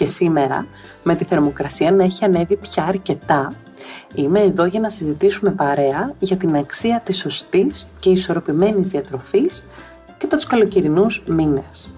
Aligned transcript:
και 0.00 0.06
σήμερα 0.06 0.66
με 1.02 1.14
τη 1.14 1.24
θερμοκρασία 1.24 1.92
να 1.92 2.04
έχει 2.04 2.24
ανέβει 2.24 2.56
πια 2.56 2.84
αρκετά 2.84 3.52
είμαι 4.14 4.40
εδώ 4.40 4.64
για 4.64 4.80
να 4.80 4.88
συζητήσουμε 4.88 5.50
παρέα 5.50 6.14
για 6.18 6.36
την 6.36 6.56
αξία 6.56 7.00
της 7.04 7.18
σωστής 7.18 7.88
και 7.98 8.10
ισορροπημένης 8.10 8.88
διατροφής 8.88 9.64
και 10.16 10.26
τους 10.26 10.46
καλοκαιρινούς 10.46 11.22
μήνες. 11.26 11.92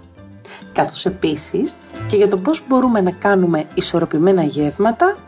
Καθώς 0.73 1.06
επίσης 1.06 1.77
και 2.06 2.16
για 2.16 2.28
το 2.28 2.37
πώς 2.37 2.65
μπορούμε 2.69 3.01
να 3.01 3.11
κάνουμε 3.11 3.65
ισορροπημένα 3.75 4.42
γεύματα 4.42 5.19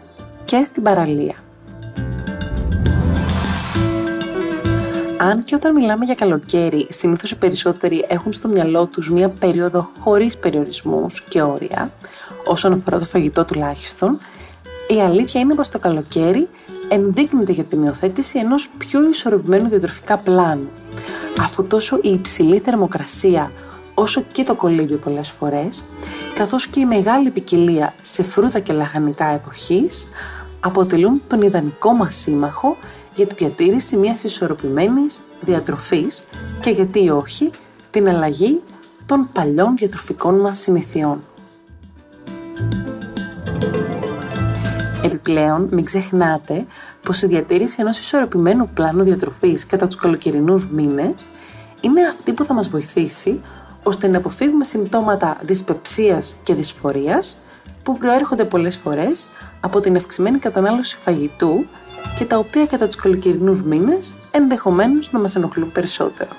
και 0.45 0.63
στην 0.63 0.83
παραλία. 0.83 1.35
Αν 5.19 5.45
και 5.45 5.55
όταν 5.55 5.75
μιλάμε 5.75 6.05
για 6.05 6.15
καλοκαίρι, 6.15 6.87
συνήθως 6.91 7.31
οι 7.31 7.37
περισσότεροι 7.37 8.05
έχουν 8.09 8.33
στο 8.33 8.49
μυαλό 8.49 8.87
τους 8.87 9.11
μία 9.11 9.29
περίοδο 9.29 9.89
χωρίς 9.99 10.39
περιορισμούς 10.39 11.23
και 11.29 11.43
όρια, 11.43 11.93
όσον 12.45 12.73
αφορά 12.73 12.99
το 12.99 13.05
φαγητό 13.05 13.45
τουλάχιστον, 13.45 14.19
η 14.89 15.01
αλήθεια 15.01 15.41
είναι 15.41 15.55
πως 15.55 15.69
το 15.69 15.79
καλοκαίρι 15.79 16.49
ενδείκνυται 16.89 17.53
για 17.53 17.65
την 17.65 17.83
υιοθέτηση 17.83 18.39
ενός 18.39 18.71
πιο 18.79 19.09
ισορροπημένου 19.09 19.69
διατροφικά 19.69 20.19
πλάνου. 20.19 20.69
Αφού 21.41 21.65
τόσο 21.65 21.99
η 22.03 22.11
υψηλή 22.11 22.59
θερμοκρασία 22.59 23.53
όσο 23.95 24.25
και 24.33 24.43
το 24.43 24.55
κολύμπιο 24.55 24.97
πολλές 24.97 25.31
φορές, 25.31 25.85
καθώς 26.35 26.67
και 26.67 26.81
η 26.81 26.85
μεγάλη 26.85 27.31
ποικιλία 27.31 27.95
σε 28.01 28.23
φρούτα 28.23 28.59
και 28.59 28.73
λαχανικά 28.73 29.27
εποχής, 29.27 30.07
αποτελούν 30.61 31.23
τον 31.27 31.43
ιδανικό 31.43 31.93
μας 31.93 32.15
σύμμαχο 32.15 32.77
για 33.15 33.27
τη 33.27 33.35
διατήρηση 33.35 33.97
μιας 33.97 34.25
ισορροπημένης 34.25 35.23
διατροφής 35.41 36.25
και 36.61 36.71
γιατί 36.71 37.11
όχι 37.11 37.51
την 37.91 38.09
αλλαγή 38.09 38.61
των 39.07 39.29
παλιών 39.33 39.77
διατροφικών 39.77 40.41
μας 40.41 40.59
συνηθιών. 40.59 41.23
Επιπλέον, 45.27 45.69
μην 45.71 45.85
ξεχνάτε 45.85 46.67
πως 47.03 47.23
η 47.23 47.27
διατήρηση 47.27 47.77
ενός 47.81 47.99
ισορροπημένου 47.99 48.69
πλάνου 48.69 49.03
διατροφής 49.03 49.67
κατά 49.67 49.87
τους 49.87 49.97
καλοκαιρινούς 49.97 50.67
μήνες 50.67 51.29
είναι 51.81 52.03
αυτή 52.03 52.33
που 52.33 52.45
θα 52.45 52.55
μας 52.55 52.69
βοηθήσει 52.69 53.41
ώστε 53.83 54.09
να 54.09 54.19
αποφύγουμε 54.19 54.65
συμπτώματα 54.65 55.37
δυσπεψίας 55.43 56.37
και 56.43 56.55
δυσφορίας 56.55 57.39
που 57.83 57.99
προέρχονται 57.99 58.45
πολλές 58.45 58.77
φορές 58.77 59.29
από 59.61 59.81
την 59.81 59.97
αυξημένη 59.97 60.39
κατανάλωση 60.39 60.99
φαγητού 61.03 61.67
και 62.19 62.25
τα 62.25 62.39
οποία 62.39 62.67
κατά 62.67 62.87
τους 62.87 62.97
καλοκαιρινούς 62.97 63.63
μήνες 63.63 64.15
ενδεχομένως 64.31 65.13
να 65.13 65.19
μας 65.19 65.37
ενοχλούν 65.37 65.73
περισσότερο. 65.73 66.31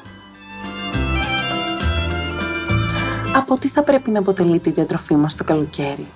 Από 3.35 3.57
τι 3.57 3.67
θα 3.67 3.83
πρέπει 3.83 4.11
να 4.11 4.19
αποτελεί 4.19 4.59
τη 4.59 4.71
διατροφή 4.71 5.15
μας 5.15 5.35
το 5.35 5.43
καλοκαίρι; 5.43 6.07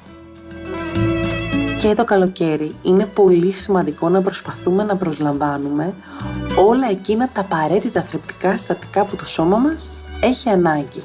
Και 1.81 1.93
το 1.93 2.03
καλοκαίρι 2.03 2.75
είναι 2.81 3.05
πολύ 3.05 3.51
σημαντικό 3.51 4.09
να 4.09 4.21
προσπαθούμε 4.21 4.83
να 4.83 4.95
προσλαμβάνουμε 4.95 5.93
όλα 6.55 6.89
εκείνα 6.89 7.29
τα 7.33 7.41
απαραίτητα 7.41 8.03
θρεπτικά 8.03 8.51
συστατικά 8.51 9.05
που 9.05 9.15
το 9.15 9.25
σώμα 9.25 9.57
μας 9.57 9.91
έχει 10.21 10.49
ανάγκη. 10.49 11.03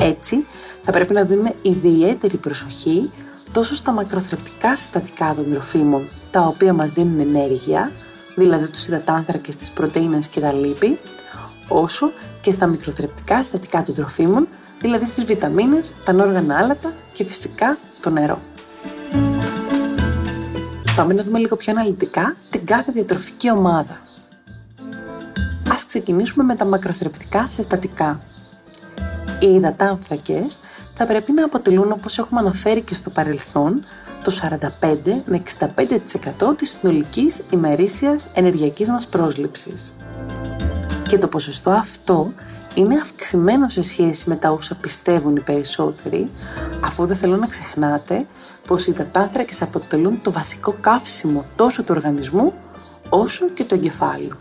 Έτσι, 0.00 0.46
θα 0.80 0.92
πρέπει 0.92 1.14
να 1.14 1.26
δούμε 1.26 1.54
ιδιαίτερη 1.62 2.36
προσοχή 2.36 3.10
τόσο 3.52 3.74
στα 3.74 3.92
μακροθρεπτικά 3.92 4.76
συστατικά 4.76 5.34
των 5.34 5.50
τροφίμων, 5.50 6.08
τα 6.30 6.40
οποία 6.40 6.72
μας 6.72 6.92
δίνουν 6.92 7.20
ενέργεια, 7.20 7.92
δηλαδή 8.34 8.68
τους 8.68 8.86
υδατάνθρακες, 8.86 9.56
τις 9.56 9.70
πρωτεΐνες 9.70 10.26
και 10.26 10.40
τα 10.40 10.52
λίπη, 10.52 10.98
όσο 11.68 12.12
και 12.40 12.50
στα 12.50 12.66
μικροθρεπτικά 12.66 13.42
συστατικά 13.42 13.82
των 13.82 13.94
τροφίμων, 13.94 14.48
δηλαδή 14.80 15.06
στις 15.06 15.24
βιταμίνες, 15.24 15.94
τα 16.04 16.12
νόργανα 16.12 16.56
άλατα 16.56 16.92
και 17.12 17.24
φυσικά 17.24 17.78
το 18.00 18.10
νερό. 18.10 18.38
Πάμε 20.96 21.14
να 21.14 21.22
δούμε 21.22 21.38
λίγο 21.38 21.56
πιο 21.56 21.72
αναλυτικά 21.76 22.36
την 22.50 22.66
κάθε 22.66 22.92
διατροφική 22.92 23.50
ομάδα. 23.50 24.00
Ας 25.70 25.86
ξεκινήσουμε 25.86 26.44
με 26.44 26.54
τα 26.54 26.64
μακροθρεπτικά 26.64 27.48
συστατικά. 27.48 28.20
Οι 29.40 29.46
υδατάνθρακες 29.46 30.60
θα 30.94 31.06
πρέπει 31.06 31.32
να 31.32 31.44
αποτελούν 31.44 31.92
όπως 31.92 32.18
έχουμε 32.18 32.40
αναφέρει 32.40 32.82
και 32.82 32.94
στο 32.94 33.10
παρελθόν 33.10 33.84
το 34.24 34.32
45 34.80 35.22
με 35.24 35.42
65% 36.50 36.56
της 36.56 36.70
συνολικής 36.70 37.42
ημερήσιας 37.52 38.26
ενεργειακής 38.34 38.88
μας 38.88 39.06
πρόσληψης. 39.06 39.92
Και 41.08 41.18
το 41.18 41.28
ποσοστό 41.28 41.70
αυτό 41.70 42.32
είναι 42.74 42.94
αυξημένο 42.94 43.68
σε 43.68 43.82
σχέση 43.82 44.28
με 44.28 44.36
τα 44.36 44.50
όσα 44.50 44.74
πιστεύουν 44.74 45.36
οι 45.36 45.40
περισσότεροι, 45.40 46.30
αφού 46.84 47.06
δεν 47.06 47.16
θέλω 47.16 47.36
να 47.36 47.46
ξεχνάτε 47.46 48.26
πως 48.66 48.86
οι 48.86 48.90
υδατάνθρακες 48.90 49.62
αποτελούν 49.62 50.20
το 50.22 50.32
βασικό 50.32 50.76
καύσιμο 50.80 51.44
τόσο 51.54 51.82
του 51.82 51.94
οργανισμού 51.96 52.52
όσο 53.08 53.48
και 53.48 53.64
του 53.64 53.74
εγκεφάλου. 53.74 54.36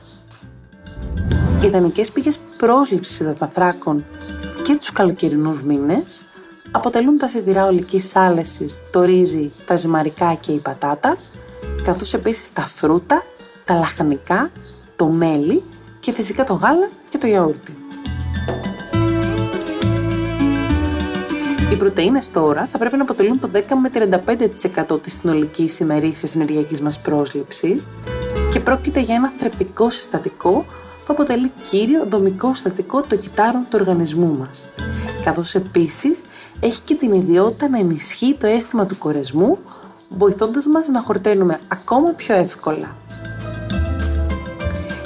Οι 1.62 1.66
ιδανικές 1.66 2.12
πηγές 2.12 2.40
πρόσληψης 2.58 3.20
υδατανθράκων 3.20 4.06
και 4.64 4.76
τους 4.76 4.92
καλοκαιρινούς 4.92 5.64
μήνες 5.64 6.26
αποτελούν 6.72 7.18
τα 7.18 7.28
σιδηρά 7.28 7.66
ολικής 7.66 8.16
άλεσης, 8.16 8.82
το 8.92 9.02
ρύζι, 9.02 9.52
τα 9.66 9.76
ζυμαρικά 9.76 10.34
και 10.34 10.52
η 10.52 10.60
πατάτα, 10.60 11.18
καθώς 11.84 12.14
επίσης 12.14 12.54
τα 12.54 12.68
φρούτα, 12.68 13.24
τα 13.66 13.76
λαχανικά, 13.76 14.52
το 14.96 15.08
μέλι 15.08 15.64
και 16.00 16.12
φυσικά 16.12 16.44
το 16.44 16.54
γάλα 16.54 16.90
και 17.10 17.18
το 17.18 17.28
γιαούρτι. 17.28 17.83
Οι 21.74 21.76
πρωτενε 21.76 22.20
τώρα 22.34 22.66
θα 22.66 22.78
πρέπει 22.78 22.96
να 22.98 23.04
αποτελούν 23.04 23.40
το 23.40 23.50
10 23.54 23.60
με 23.82 23.90
35% 24.94 25.02
της 25.04 25.14
συνολικής 25.14 25.80
ημερήσιας 25.80 26.36
ενεργειακής 26.36 26.82
μας 26.82 27.02
πρόσληψης 27.02 27.92
και 28.52 28.60
πρόκειται 28.60 29.00
για 29.00 29.16
ένα 29.16 29.30
θρεπτικό 29.30 29.90
συστατικό 29.90 30.66
που 31.06 31.14
αποτελεί 31.14 31.52
κύριο 31.62 32.06
δομικό 32.10 32.54
συστατικό 32.54 33.02
το 33.02 33.16
κυτάρο 33.16 33.60
του 33.60 33.78
οργανισμού 33.80 34.38
μας. 34.38 34.68
Καθώς 35.24 35.56
επίσης 35.56 36.22
έχει 36.60 36.82
και 36.82 36.96
την 36.96 37.14
ιδιότητα 37.14 37.70
να 37.70 37.80
ενισχύει 37.80 38.36
το 38.40 38.48
αίσθημα 38.48 38.86
του 38.86 38.98
κορεσμού, 38.98 39.58
βοηθώντας 40.10 40.66
μας 40.68 40.88
να 40.88 41.02
χορταίνουμε 41.02 41.60
ακόμα 41.68 42.10
πιο 42.10 42.36
εύκολα. 42.36 42.96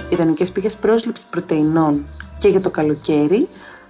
Ιδανικές 0.09 0.51
πηγές 0.51 0.75
πρόσληψης 0.75 1.25
πρωτεϊνών 1.25 2.05
και 2.37 2.47
για 2.47 2.61
το 2.61 2.69
καλοκαίρι 2.69 3.47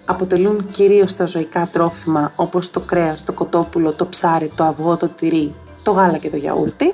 αποτελούν 0.09 0.69
κυρίως 0.69 1.15
τα 1.15 1.25
ζωικά 1.25 1.67
τρόφιμα 1.71 2.31
όπως 2.35 2.71
το 2.71 2.79
κρέας, 2.79 3.23
το 3.23 3.33
κοτόπουλο, 3.33 3.91
το 3.91 4.07
ψάρι, 4.07 4.51
το 4.55 4.63
αυγό, 4.63 4.97
το 4.97 5.07
τυρί, 5.07 5.53
το 5.83 5.91
γάλα 5.91 6.17
και 6.17 6.29
το 6.29 6.35
γιαούρτι, 6.35 6.93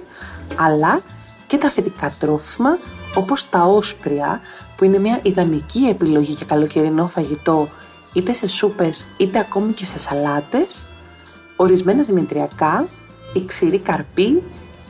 αλλά 0.57 1.01
και 1.47 1.57
τα 1.57 1.69
φυτικά 1.69 2.15
τρόφιμα 2.19 2.77
όπως 3.15 3.49
τα 3.49 3.63
όσπρια 3.63 4.41
που 4.75 4.83
είναι 4.83 4.99
μια 4.99 5.19
ιδανική 5.21 5.85
επιλογή 5.85 6.31
για 6.31 6.45
καλοκαιρινό 6.45 7.07
φαγητό 7.07 7.69
είτε 8.13 8.33
σε 8.33 8.47
σούπες 8.47 9.07
είτε 9.17 9.39
ακόμη 9.39 9.73
και 9.73 9.85
σε 9.85 9.99
σαλάτες, 9.99 10.85
ορισμένα 11.55 12.03
δημητριακά, 12.03 12.87
η 13.33 13.45
ξηρή 13.45 13.79
καρπή, 13.79 14.43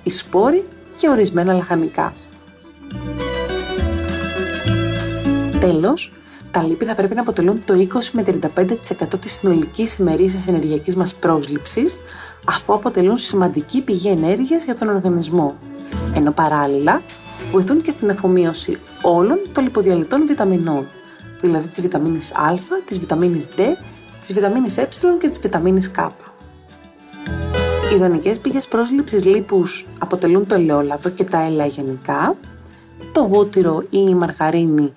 η 0.04 0.10
σπόρη 0.10 0.68
και 0.96 1.10
ορισμένα 1.10 1.54
λαχανικά. 1.54 2.14
Τέλος, 5.60 6.12
τα 6.54 6.64
λίπη 6.64 6.86
θα 6.86 6.96
πρέπει 6.96 7.16
να 7.16 7.22
αποτελούν 7.22 7.64
το 7.66 7.74
20 7.74 7.86
με 8.12 8.24
35% 8.58 9.20
της 9.20 9.32
συνολικής 9.32 9.98
ημερήσιας 9.98 10.48
ενεργειακής 10.48 10.96
μας 10.96 11.16
πρόσληψης, 11.16 12.00
αφού 12.48 12.74
αποτελούν 12.74 13.18
σημαντική 13.18 13.82
πηγή 13.82 14.10
ενέργειας 14.10 14.64
για 14.64 14.76
τον 14.76 14.90
οργανισμό. 14.90 15.56
Ενώ 16.16 16.32
παράλληλα, 16.32 17.02
βοηθούν 17.52 17.82
και 17.82 17.92
στην 17.92 18.10
αφομοίωση 18.10 18.78
όλων 19.02 19.40
των 19.52 19.64
λιποδιαλυτών 19.64 20.26
βιταμινών, 20.28 20.88
δηλαδή 21.42 21.68
της 21.68 21.82
βιταμίνης 21.82 22.32
Α, 22.32 22.54
της 22.86 23.00
βιταμίνης 23.00 23.48
D, 23.58 23.62
της 24.22 24.34
βιταμίνης 24.34 24.78
Ε 24.78 24.88
και 25.20 25.28
της 25.28 25.40
βιταμίνης 25.40 25.92
K. 25.98 26.10
Οι 27.92 27.96
ιδανικές 27.96 28.40
πηγές 28.40 28.68
πρόσληψης 28.68 29.26
λίπους 29.26 29.88
αποτελούν 30.00 30.48
το 30.48 30.56
ελαιόλαδο 30.56 31.10
και 31.10 31.24
τα 31.24 31.46
έλαια 31.46 31.66
γενικά, 31.66 32.36
το 33.12 33.28
βούτυρο 33.28 33.84
ή 33.90 34.06
η 34.10 34.16
μαργαρίνη 34.16 34.94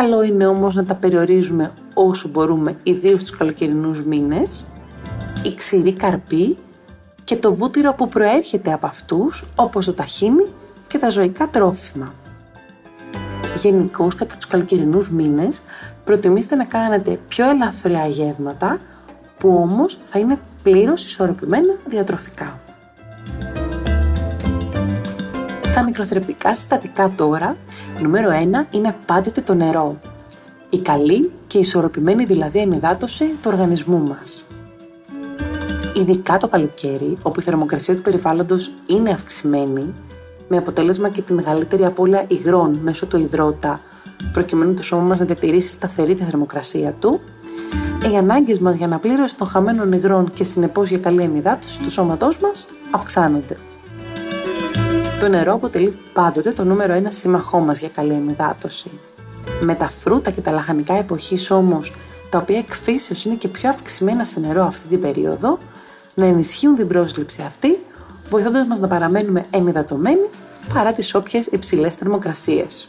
Καλό 0.00 0.22
είναι 0.22 0.46
όμως 0.46 0.74
να 0.74 0.84
τα 0.84 0.94
περιορίζουμε 0.94 1.72
όσο 1.94 2.28
μπορούμε, 2.28 2.76
ιδίως 2.82 3.20
στους 3.20 3.36
καλοκαιρινούς 3.36 4.04
μήνες. 4.04 4.66
Η 5.42 5.54
ξηρή 5.54 5.92
καρπή, 5.92 6.56
και 7.24 7.36
το 7.36 7.54
βούτυρο 7.54 7.94
που 7.94 8.08
προέρχεται 8.08 8.72
από 8.72 8.86
αυτούς, 8.86 9.44
όπως 9.56 9.84
το 9.84 9.92
ταχίνι 9.92 10.46
και 10.88 10.98
τα 10.98 11.10
ζωικά 11.10 11.48
τρόφιμα. 11.48 12.14
Γενικώς 13.56 14.14
κατά 14.14 14.36
τους 14.36 14.46
καλοκαιρινούς 14.46 15.10
μήνες 15.10 15.62
προτιμήστε 16.04 16.54
να 16.54 16.64
κάνετε 16.64 17.20
πιο 17.28 17.48
ελαφριά 17.48 18.06
γεύματα 18.06 18.80
που 19.38 19.48
όμως 19.48 20.00
θα 20.04 20.18
είναι 20.18 20.38
πλήρως 20.62 21.04
ισορροπημένα 21.04 21.74
διατροφικά. 21.86 22.60
Στα 25.76 25.84
μικροθρεπτικά 25.84 26.54
συστατικά 26.54 27.12
τώρα, 27.16 27.56
νούμερο 28.02 28.28
1 28.70 28.74
είναι 28.74 28.96
πάντοτε 29.06 29.40
το 29.40 29.54
νερό. 29.54 30.00
Η 30.70 30.78
καλή 30.78 31.32
και 31.46 31.58
ισορροπημένη 31.58 32.24
δηλαδή 32.24 32.58
ενυδάτωση 32.58 33.24
του 33.24 33.50
οργανισμού 33.52 33.98
μας. 33.98 34.44
Ειδικά 35.96 36.36
το 36.36 36.48
καλοκαίρι, 36.48 37.16
όπου 37.22 37.40
η 37.40 37.42
θερμοκρασία 37.42 37.94
του 37.94 38.02
περιβάλλοντος 38.02 38.74
είναι 38.86 39.10
αυξημένη, 39.10 39.94
με 40.48 40.56
αποτέλεσμα 40.56 41.08
και 41.08 41.22
τη 41.22 41.32
μεγαλύτερη 41.32 41.84
απώλεια 41.84 42.24
υγρών 42.28 42.78
μέσω 42.82 43.06
του 43.06 43.16
υδρότα, 43.16 43.80
προκειμένου 44.32 44.74
το 44.74 44.82
σώμα 44.82 45.02
μας 45.02 45.18
να 45.18 45.26
διατηρήσει 45.26 45.68
σταθερή 45.68 46.14
τη 46.14 46.22
θερμοκρασία 46.22 46.92
του, 46.92 47.20
οι 48.12 48.16
ανάγκες 48.16 48.58
μας 48.58 48.76
για 48.76 48.86
αναπλήρωση 48.86 49.36
των 49.36 49.46
χαμένων 49.46 49.92
υγρών 49.92 50.32
και 50.32 50.44
συνεπώς 50.44 50.88
για 50.88 50.98
καλή 50.98 51.22
ενυδάτωση 51.22 51.80
του 51.80 51.90
σώματός 51.90 52.38
μας 52.38 52.68
αυξάνονται. 52.90 53.56
Το 55.20 55.28
νερό 55.28 55.52
αποτελεί 55.52 55.98
πάντοτε 56.12 56.50
το 56.50 56.64
νούμερο 56.64 56.92
ένα 56.92 57.10
σύμμαχό 57.10 57.58
μας 57.58 57.78
για 57.78 57.88
καλή 57.88 58.12
ενυδάτωση. 58.12 58.90
Με 59.60 59.74
τα 59.74 59.88
φρούτα 59.88 60.30
και 60.30 60.40
τα 60.40 60.50
λαχανικά 60.50 60.94
εποχής 60.94 61.50
όμως, 61.50 61.94
τα 62.30 62.38
οποία 62.38 62.58
εκφύσεως 62.58 63.24
είναι 63.24 63.34
και 63.34 63.48
πιο 63.48 63.68
αυξημένα 63.68 64.24
σε 64.24 64.40
νερό 64.40 64.64
αυτή 64.64 64.88
την 64.88 65.00
περίοδο, 65.00 65.58
να 66.14 66.26
ενισχύουν 66.26 66.76
την 66.76 66.88
πρόσληψη 66.88 67.42
αυτή, 67.42 67.78
βοηθώντας 68.30 68.66
μας 68.66 68.78
να 68.78 68.88
παραμένουμε 68.88 69.44
ενυδατωμένοι 69.50 70.28
παρά 70.74 70.92
τις 70.92 71.14
όποιες 71.14 71.46
υψηλές 71.46 71.94
θερμοκρασίες. 71.94 72.88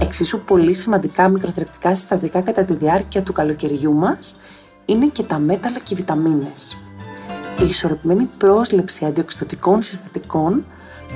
Εξίσου 0.00 0.40
πολύ 0.40 0.74
σημαντικά 0.74 1.28
μικροθρεπτικά 1.28 1.94
συστατικά 1.94 2.40
κατά 2.40 2.64
τη 2.64 2.74
διάρκεια 2.74 3.22
του 3.22 3.32
καλοκαιριού 3.32 3.92
μας 3.92 4.36
είναι 4.84 5.06
και 5.06 5.22
τα 5.22 5.38
μέταλλα 5.38 5.78
και 5.78 5.94
οι 5.94 5.96
βιταμίνες. 5.96 6.78
Η 7.60 7.64
ισορροπημένη 7.64 8.30
πρόσληψη 8.38 9.04
αντιοξυδοτικών 9.04 9.82
συστατικών 9.82 10.64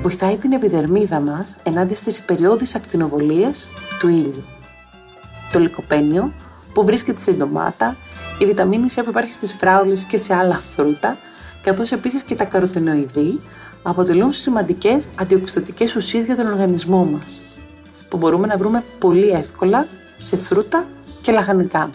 βοηθάει 0.01 0.37
την 0.37 0.51
επιδερμίδα 0.51 1.19
μας 1.19 1.57
ενάντια 1.63 1.95
στις 1.95 2.17
υπεριώδεις 2.17 2.75
ακτινοβολίες 2.75 3.69
του 3.99 4.07
ήλιου. 4.07 4.43
Το 5.51 5.59
λικοπένιο 5.59 6.33
που 6.73 6.85
βρίσκεται 6.85 7.19
στην 7.19 7.37
ντομάτα, 7.37 7.95
η 8.37 8.45
βιταμίνη 8.45 8.87
C 8.95 9.01
που 9.03 9.09
υπάρχει 9.09 9.33
στις 9.33 9.53
φράουλες 9.53 10.03
και 10.03 10.17
σε 10.17 10.33
άλλα 10.33 10.59
φρούτα, 10.59 11.17
καθώς 11.61 11.91
επίσης 11.91 12.23
και 12.23 12.35
τα 12.35 12.43
καροτενοειδή, 12.43 13.41
αποτελούν 13.83 14.31
σημαντικές 14.31 15.09
αντιοξυδοτικές 15.19 15.95
ουσίες 15.95 16.25
για 16.25 16.35
τον 16.35 16.47
οργανισμό 16.47 17.05
μας 17.05 17.41
που 18.09 18.17
μπορούμε 18.17 18.47
να 18.47 18.57
βρούμε 18.57 18.83
πολύ 18.99 19.29
εύκολα 19.29 19.87
σε 20.17 20.37
φρούτα 20.37 20.85
και 21.21 21.31
λαχανικά. 21.31 21.89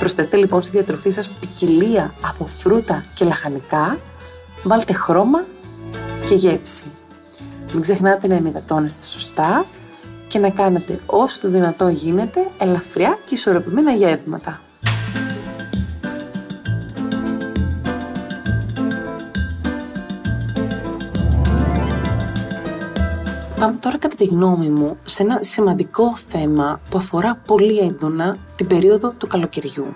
Προσθέστε 0.00 0.36
λοιπόν 0.36 0.62
στη 0.62 0.70
διατροφή 0.70 1.10
σας 1.10 1.30
ποικιλία 1.30 2.14
από 2.22 2.46
φρούτα 2.46 3.04
και 3.14 3.24
λαχανικά, 3.24 3.98
βάλτε 4.62 4.92
χρώμα 4.92 5.44
και 6.28 6.34
γεύση. 6.34 6.84
Μην 7.72 7.82
ξεχνάτε 7.82 8.26
να 8.28 8.34
ενυδατώνεστε 8.34 9.04
σωστά 9.04 9.64
και 10.28 10.38
να 10.38 10.50
κάνετε 10.50 11.00
όσο 11.06 11.40
το 11.40 11.48
δυνατό 11.48 11.88
γίνεται 11.88 12.48
ελαφριά 12.58 13.18
και 13.24 13.34
ισορροπημένα 13.34 13.92
γεύματα. 13.92 14.60
Πάμε 23.60 23.76
τώρα 23.76 23.98
κατά 23.98 24.16
τη 24.16 24.24
γνώμη 24.24 24.68
μου 24.68 24.96
σε 25.04 25.22
ένα 25.22 25.38
σημαντικό 25.42 26.16
θέμα 26.28 26.80
που 26.90 26.98
αφορά 26.98 27.40
πολύ 27.46 27.78
έντονα 27.78 28.36
την 28.56 28.66
περίοδο 28.66 29.08
του 29.10 29.26
καλοκαιριού. 29.26 29.86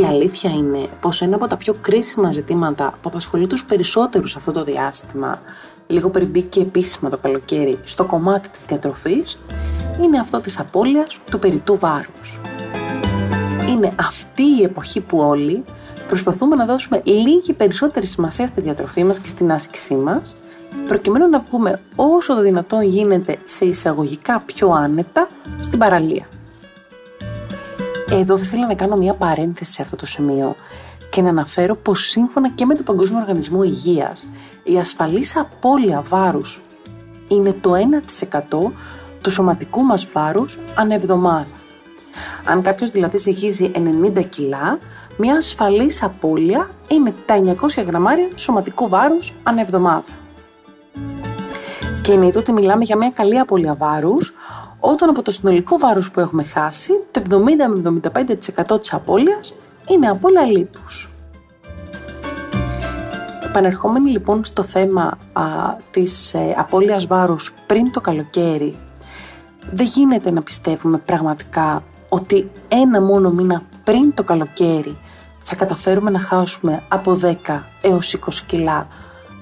Η 0.00 0.04
αλήθεια 0.04 0.50
είναι 0.50 0.88
πως 1.00 1.22
ένα 1.22 1.34
από 1.34 1.46
τα 1.46 1.56
πιο 1.56 1.74
κρίσιμα 1.80 2.30
ζητήματα 2.30 2.90
που 2.90 3.08
απασχολεί 3.08 3.46
τους 3.46 3.64
περισσότερους 3.64 4.36
αυτό 4.36 4.52
το 4.52 4.64
διάστημα, 4.64 5.40
λίγο 5.86 6.10
πριν 6.10 6.26
μπει 6.26 6.48
επίσημα 6.58 7.10
το 7.10 7.16
καλοκαίρι 7.16 7.78
στο 7.84 8.04
κομμάτι 8.04 8.48
της 8.48 8.64
διατροφής, 8.64 9.38
είναι 10.02 10.18
αυτό 10.18 10.40
της 10.40 10.58
απώλειας 10.58 11.20
του 11.30 11.38
περιττού 11.38 11.78
βάρους. 11.78 12.40
Είναι 13.68 13.92
αυτή 13.98 14.42
η 14.42 14.62
εποχή 14.62 15.00
που 15.00 15.18
όλοι 15.18 15.64
προσπαθούμε 16.08 16.56
να 16.56 16.64
δώσουμε 16.66 17.02
λίγη 17.04 17.52
περισσότερη 17.52 18.06
σημασία 18.06 18.46
στη 18.46 18.60
διατροφή 18.60 19.04
μας 19.04 19.18
και 19.18 19.28
στην 19.28 19.52
άσκησή 19.52 19.94
μας 19.94 20.36
προκειμένου 20.86 21.28
να 21.28 21.40
βγούμε 21.40 21.80
όσο 21.96 22.34
το 22.34 22.40
δυνατόν 22.40 22.82
γίνεται 22.82 23.38
σε 23.44 23.64
εισαγωγικά 23.64 24.40
πιο 24.40 24.70
άνετα 24.70 25.28
στην 25.60 25.78
παραλία. 25.78 26.26
Εδώ 28.10 28.36
θα 28.36 28.44
ήθελα 28.46 28.66
να 28.66 28.74
κάνω 28.74 28.96
μια 28.96 29.14
παρένθεση 29.14 29.72
σε 29.72 29.82
αυτό 29.82 29.96
το 29.96 30.06
σημείο 30.06 30.56
και 31.10 31.22
να 31.22 31.28
αναφέρω 31.28 31.74
πως 31.76 32.06
σύμφωνα 32.06 32.50
και 32.50 32.64
με 32.64 32.74
τον 32.74 32.84
Παγκόσμιο 32.84 33.20
Οργανισμό 33.20 33.62
Υγείας 33.62 34.28
η 34.62 34.78
ασφαλής 34.78 35.36
απώλεια 35.36 36.02
βάρους 36.08 36.62
είναι 37.28 37.52
το 37.52 37.72
1% 38.50 38.72
του 39.20 39.30
σωματικού 39.30 39.82
μας 39.82 40.08
βάρους 40.12 40.58
ανεβδομάδα. 40.74 41.52
Αν 42.44 42.62
κάποιος 42.62 42.90
δηλαδή 42.90 43.18
ζυγίζει 43.18 43.70
90 43.74 44.24
κιλά, 44.28 44.78
μια 45.16 45.34
ασφαλής 45.34 46.02
απώλεια 46.02 46.70
είναι 46.88 47.14
τα 47.26 47.56
900 47.78 47.84
γραμμάρια 47.86 48.28
σωματικού 48.34 48.88
βάρους 48.88 49.34
ανεβδομάδα. 49.42 50.23
Και 52.04 52.12
εννοείται 52.12 52.38
ότι 52.38 52.52
μιλάμε 52.52 52.84
για 52.84 52.96
μια 52.96 53.10
καλή 53.10 53.38
απώλεια 53.38 53.74
βάρους, 53.74 54.34
όταν 54.80 55.08
από 55.08 55.22
το 55.22 55.30
συνολικό 55.30 55.78
βάρος 55.78 56.10
που 56.10 56.20
έχουμε 56.20 56.42
χάσει, 56.44 56.92
το 57.10 57.22
70 57.30 57.90
με 57.90 58.00
75% 58.66 58.80
της 58.80 58.92
απώλειας 58.92 59.54
είναι 59.88 60.06
απώλεια 60.06 60.42
λίπους. 60.42 61.10
Επανερχόμενοι 63.44 64.10
λοιπόν 64.10 64.44
στο 64.44 64.62
θέμα 64.62 65.18
α, 65.32 65.42
της 65.90 66.34
ε, 66.34 66.54
απώλειας 66.56 67.06
βάρους 67.06 67.54
πριν 67.66 67.92
το 67.92 68.00
καλοκαίρι, 68.00 68.76
δεν 69.72 69.86
γίνεται 69.86 70.30
να 70.30 70.42
πιστεύουμε 70.42 70.98
πραγματικά 70.98 71.82
ότι 72.08 72.50
ένα 72.68 73.00
μόνο 73.00 73.30
μήνα 73.30 73.62
πριν 73.84 74.14
το 74.14 74.24
καλοκαίρι 74.24 74.96
θα 75.38 75.54
καταφέρουμε 75.54 76.10
να 76.10 76.18
χάσουμε 76.18 76.82
από 76.88 77.18
10 77.22 77.60
έως 77.80 78.16
20 78.26 78.32
κιλά 78.46 78.88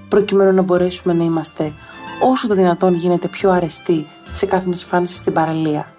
προκειμένου 0.08 0.52
να 0.52 0.62
μπορέσουμε 0.62 1.14
να 1.14 1.24
είμαστε 1.24 1.72
όσο 2.22 2.48
το 2.48 2.54
δυνατόν 2.54 2.94
γίνεται 2.94 3.28
πιο 3.28 3.50
αρεστοί 3.50 4.06
σε 4.32 4.46
κάθε 4.46 4.66
μας 4.66 4.82
εμφάνιση 4.82 5.14
στην 5.14 5.32
παραλία. 5.32 5.92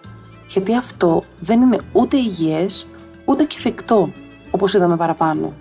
Γιατί 0.48 0.76
αυτό 0.76 1.24
δεν 1.40 1.62
είναι 1.62 1.78
ούτε 1.92 2.18
υγιές, 2.18 2.88
ούτε 3.26 3.44
και 3.44 3.56
εφικτό, 3.58 4.10
όπως 4.52 4.74
είδαμε 4.74 4.96
παραπάνω. 4.96 5.54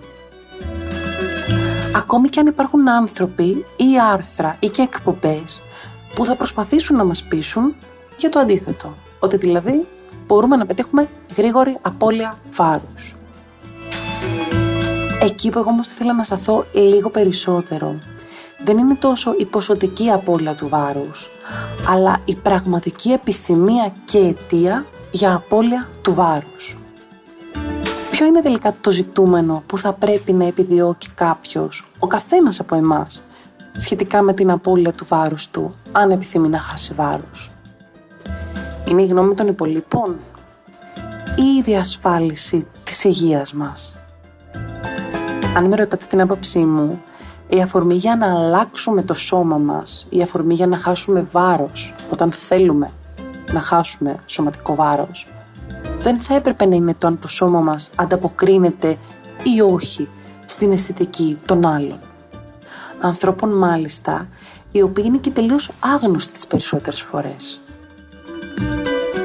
Ακόμη 1.95 2.29
και 2.29 2.39
αν 2.39 2.47
υπάρχουν 2.47 2.89
άνθρωποι 2.89 3.65
ή 3.75 3.99
άρθρα 4.11 4.55
ή 4.59 4.67
και 4.69 4.81
εκπομπές 4.81 5.61
που 6.15 6.25
θα 6.25 6.35
προσπαθήσουν 6.35 6.97
να 6.97 7.03
μας 7.03 7.23
πείσουν 7.23 7.75
για 8.17 8.29
το 8.29 8.39
αντίθετο. 8.39 8.93
Ότι 9.19 9.37
δηλαδή 9.37 9.87
μπορούμε 10.27 10.55
να 10.55 10.65
πετύχουμε 10.65 11.09
γρήγορη 11.37 11.77
απώλεια 11.81 12.37
βάρους. 12.51 13.15
Εκεί 15.21 15.49
που 15.49 15.59
εγώ 15.59 15.69
όμως 15.69 15.87
θέλω 15.87 16.13
να 16.13 16.23
σταθώ 16.23 16.65
λίγο 16.73 17.09
περισσότερο 17.09 17.95
δεν 18.63 18.77
είναι 18.77 18.95
τόσο 18.95 19.33
η 19.37 19.45
ποσοτική 19.45 20.09
απώλεια 20.09 20.55
του 20.55 20.69
βάρους, 20.69 21.29
αλλά 21.87 22.19
η 22.25 22.35
πραγματική 22.35 23.11
επιθυμία 23.11 23.93
και 24.05 24.17
αιτία 24.17 24.85
για 25.11 25.33
απώλεια 25.33 25.87
του 26.01 26.13
βάρους. 26.13 26.77
Ποιο 28.11 28.25
είναι 28.25 28.41
τελικά 28.41 28.75
το 28.81 28.91
ζητούμενο 28.91 29.63
που 29.65 29.77
θα 29.77 29.93
πρέπει 29.93 30.33
να 30.33 30.45
επιδιώκει 30.45 31.09
κάποιος, 31.09 31.87
ο 31.99 32.07
καθένας 32.07 32.59
από 32.59 32.75
εμάς, 32.75 33.23
σχετικά 33.77 34.21
με 34.21 34.33
την 34.33 34.51
απώλεια 34.51 34.93
του 34.93 35.05
βάρους 35.05 35.49
του, 35.49 35.75
αν 35.91 36.11
επιθυμεί 36.11 36.47
να 36.47 36.59
χάσει 36.59 36.93
βάρους. 36.93 37.51
Είναι 38.89 39.01
η 39.01 39.05
γνώμη 39.05 39.33
των 39.33 39.47
υπολείπων 39.47 40.15
ή 41.35 41.43
η 41.57 41.61
διασφάλιση 41.61 42.67
της 42.83 43.03
υγείας 43.03 43.53
μας; 43.53 43.95
Αν 45.55 45.65
με 45.65 45.75
ρωτάτε 45.75 46.05
την 46.09 46.21
άποψή 46.21 46.59
μου, 46.59 47.01
η 47.47 47.61
αφορμή 47.61 47.95
για 47.95 48.15
να 48.15 48.35
αλλάξουμε 48.35 49.01
το 49.01 49.13
σώμα 49.13 49.57
μας, 49.57 50.07
η 50.09 50.21
αφορμή 50.21 50.53
για 50.53 50.67
να 50.67 50.77
χάσουμε 50.77 51.27
βάρος 51.31 51.93
όταν 52.11 52.31
θέλουμε 52.31 52.91
να 53.51 53.59
χάσουμε 53.59 54.19
σωματικό 54.25 54.75
βάρος, 54.75 55.27
δεν 55.99 56.19
θα 56.19 56.35
έπρεπε 56.35 56.65
να 56.65 56.75
είναι 56.75 56.95
το 56.97 57.07
αν 57.07 57.19
το 57.19 57.27
σώμα 57.27 57.59
μας 57.59 57.89
ανταποκρίνεται 57.95 58.97
ή 59.55 59.61
όχι 59.61 60.07
στην 60.45 60.71
αισθητική 60.71 61.37
των 61.45 61.65
άλλων. 61.65 61.99
Ανθρώπων 62.99 63.49
μάλιστα, 63.57 64.27
οι 64.71 64.81
οποίοι 64.81 65.03
είναι 65.07 65.17
και 65.17 65.31
τελείως 65.31 65.71
άγνωστοι 65.79 66.33
τις 66.33 66.47
περισσότερες 66.47 67.01
φορές. 67.01 67.61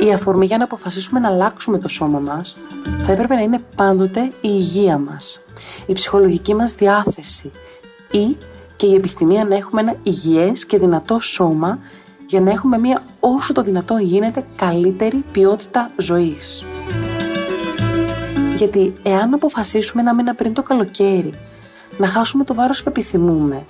η 0.01 0.13
αφορμή 0.13 0.47
για 0.47 0.59
να 0.59 0.65
αποφασίσουμε 0.65 1.21
να 1.21 1.29
αλλάξουμε 1.29 1.79
το 1.79 1.89
σώμα 1.89 2.19
μας 2.19 2.57
θα 2.99 3.13
έπρεπε 3.13 3.35
να 3.35 3.41
είναι 3.41 3.59
πάντοτε 3.77 4.21
η 4.21 4.33
υγεία 4.41 4.99
μας, 4.99 5.41
η 5.87 5.93
ψυχολογική 5.93 6.55
μας 6.55 6.75
διάθεση 6.75 7.51
ή 8.11 8.37
και 8.77 8.87
η 8.87 8.95
επιθυμία 8.95 9.45
να 9.45 9.57
έχουμε 9.57 9.81
ένα 9.81 9.95
υγιές 10.03 10.67
και 10.67 10.79
δυνατό 10.79 11.21
σώμα 11.21 11.79
για 12.27 12.41
να 12.41 12.51
έχουμε 12.51 12.79
μια 12.79 13.03
όσο 13.21 13.53
το 13.53 13.63
δυνατόν 13.63 14.01
γίνεται 14.01 14.45
καλύτερη 14.57 15.25
ποιότητα 15.33 15.91
ζωής. 15.97 16.65
Γιατί 18.55 18.93
εάν 19.03 19.35
αποφασίσουμε 19.35 20.03
να 20.03 20.15
μείνουμε 20.15 20.35
πριν 20.35 20.55
το 20.55 20.63
καλοκαίρι, 20.63 21.33
να 21.99 22.07
χάσουμε 22.07 22.45
το 22.45 22.55
βάρος 22.55 22.83
που 22.83 22.89
επιθυμούμε, 22.89 23.65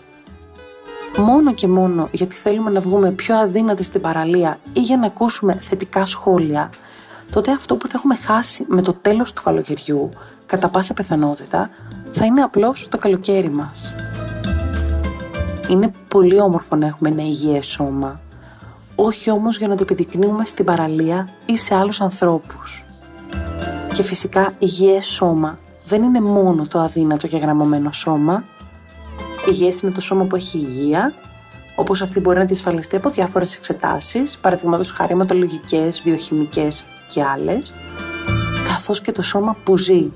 μόνο 1.17 1.55
και 1.55 1.69
μόνο 1.69 2.09
γιατί 2.13 2.35
θέλουμε 2.35 2.71
να 2.71 2.81
βγούμε 2.81 3.11
πιο 3.11 3.37
αδύνατοι 3.37 3.83
στην 3.83 4.01
παραλία 4.01 4.59
ή 4.73 4.81
για 4.81 4.97
να 4.97 5.07
ακούσουμε 5.07 5.59
θετικά 5.61 6.07
σχόλια, 6.07 6.71
τότε 7.31 7.53
αυτό 7.53 7.77
που 7.77 7.87
θα 7.87 7.93
έχουμε 7.97 8.15
χάσει 8.15 8.65
με 8.69 8.83
το 8.83 8.93
τέλος 8.93 9.33
του 9.33 9.43
καλοκαιριού, 9.43 10.09
κατά 10.47 10.69
πάσα 10.69 10.95
πιθανότητα, 10.95 11.71
θα 12.11 12.25
είναι 12.25 12.41
απλώς 12.41 12.87
το 12.91 12.99
καλοκαίρι 12.99 13.51
μας. 13.51 13.93
Είναι 15.69 15.93
πολύ 16.09 16.41
όμορφο 16.41 16.77
να 16.77 16.87
έχουμε 16.87 17.09
ένα 17.09 17.23
υγιές 17.23 17.67
σώμα, 17.67 18.21
όχι 18.95 19.31
όμως 19.31 19.59
για 19.59 19.69
να 19.69 19.77
το 19.77 19.83
επιδεικνύουμε 19.83 20.45
στην 20.45 20.65
παραλία 20.65 21.29
ή 21.47 21.57
σε 21.57 21.75
άλλους 21.75 22.01
ανθρώπους. 22.01 22.85
Και 23.95 24.03
φυσικά 24.03 24.53
υγιές 24.59 25.07
σώμα 25.07 25.59
δεν 25.87 26.03
είναι 26.03 26.21
μόνο 26.21 26.67
το 26.67 26.79
αδύνατο 26.79 27.27
και 27.27 27.37
γραμμωμένο 27.37 27.93
σώμα. 27.93 28.45
Υγιές 29.49 29.81
είναι 29.81 29.93
το 29.93 30.01
σώμα 30.01 30.25
που 30.25 30.37
έχει 30.37 30.59
υγεία, 30.59 31.15
όπως 31.77 32.03
αυτή 32.03 32.21
μπορεί 32.21 32.39
να 32.39 32.45
διασφαλιστεί 32.45 32.97
από 32.97 33.11
διάφορες 33.11 33.57
εξετάσεις, 33.57 34.39
παραδείγματος 34.39 34.91
χαρηματολογικές, 34.91 36.03
βιοχημικές 36.03 36.85
και 37.09 37.23
άλλες, 37.23 37.75
καθώς 38.69 39.01
και 39.01 39.13
το 39.13 39.23
σώμα 39.23 39.57
που 39.65 39.77
ζει, 39.77 40.11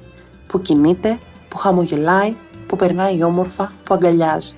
που 0.48 0.62
κινείται, 0.62 1.18
που 1.48 1.56
χαμογελάει, 1.56 2.34
που 2.66 2.76
περνάει 2.76 3.22
όμορφα, 3.22 3.72
που 3.84 3.94
αγκαλιάζει. 3.94 4.54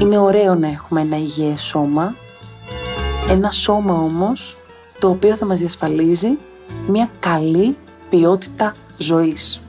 Είναι 0.00 0.18
ωραίο 0.18 0.54
να 0.54 0.68
έχουμε 0.68 1.00
ένα 1.00 1.16
υγιές 1.16 1.62
σώμα, 1.62 2.14
ένα 3.28 3.50
σώμα 3.50 3.94
όμως 3.94 4.56
το 4.98 5.08
οποίο 5.08 5.36
θα 5.36 5.46
μας 5.46 5.58
διασφαλίζει 5.58 6.38
μια 6.86 7.10
καλή 7.20 7.76
ποιότητα 8.08 8.74
ζωής. 8.96 9.60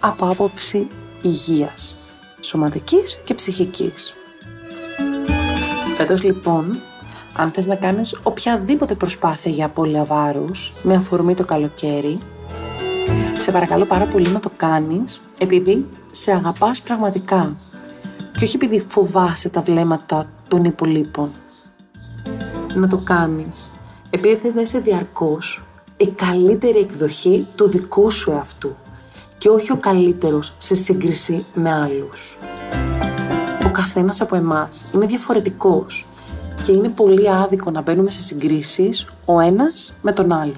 Από 0.00 0.28
άποψη 0.30 0.86
υγείας, 1.22 1.96
σωματικής 2.40 3.20
και 3.24 3.34
ψυχικής. 3.34 4.14
Φέτος 5.96 6.22
λοιπόν, 6.22 6.80
αν 7.36 7.50
θες 7.50 7.66
να 7.66 7.74
κάνεις 7.74 8.18
οποιαδήποτε 8.22 8.94
προσπάθεια 8.94 9.50
για 9.50 9.66
απώλεια 9.66 10.04
βάρους 10.04 10.72
με 10.82 10.94
αφορμή 10.94 11.34
το 11.34 11.44
καλοκαίρι, 11.44 12.18
σε 13.38 13.52
παρακαλώ 13.52 13.84
πάρα 13.84 14.06
πολύ 14.06 14.28
να 14.28 14.40
το 14.40 14.50
κάνεις 14.56 15.22
επειδή 15.38 15.86
σε 16.10 16.32
αγαπάς 16.32 16.80
πραγματικά 16.80 17.56
και 18.36 18.44
όχι 18.44 18.56
επειδή 18.56 18.84
φοβάσαι 18.88 19.48
τα 19.48 19.60
βλέμματα 19.60 20.30
των 20.48 20.64
υπολείπων. 20.64 21.30
Να 22.74 22.86
το 22.88 22.98
κάνεις 22.98 23.70
επειδή 24.10 24.36
θες 24.36 24.54
να 24.54 24.60
είσαι 24.60 24.78
διαρκώς 24.78 25.62
η 25.96 26.06
καλύτερη 26.06 26.78
εκδοχή 26.78 27.46
του 27.54 27.68
δικού 27.68 28.10
σου 28.10 28.30
εαυτού 28.30 28.76
και 29.38 29.48
όχι 29.48 29.72
ο 29.72 29.76
καλύτερος 29.76 30.54
σε 30.58 30.74
σύγκριση 30.74 31.46
με 31.54 31.72
άλλους. 31.72 32.38
Ο 33.66 33.70
καθένας 33.70 34.20
από 34.20 34.36
εμάς 34.36 34.86
είναι 34.94 35.06
διαφορετικός 35.06 36.06
και 36.62 36.72
είναι 36.72 36.88
πολύ 36.88 37.30
άδικο 37.30 37.70
να 37.70 37.80
μπαίνουμε 37.82 38.10
σε 38.10 38.20
συγκρίσεις 38.20 39.06
ο 39.24 39.40
ένας 39.40 39.92
με 40.02 40.12
τον 40.12 40.32
άλλο. 40.32 40.56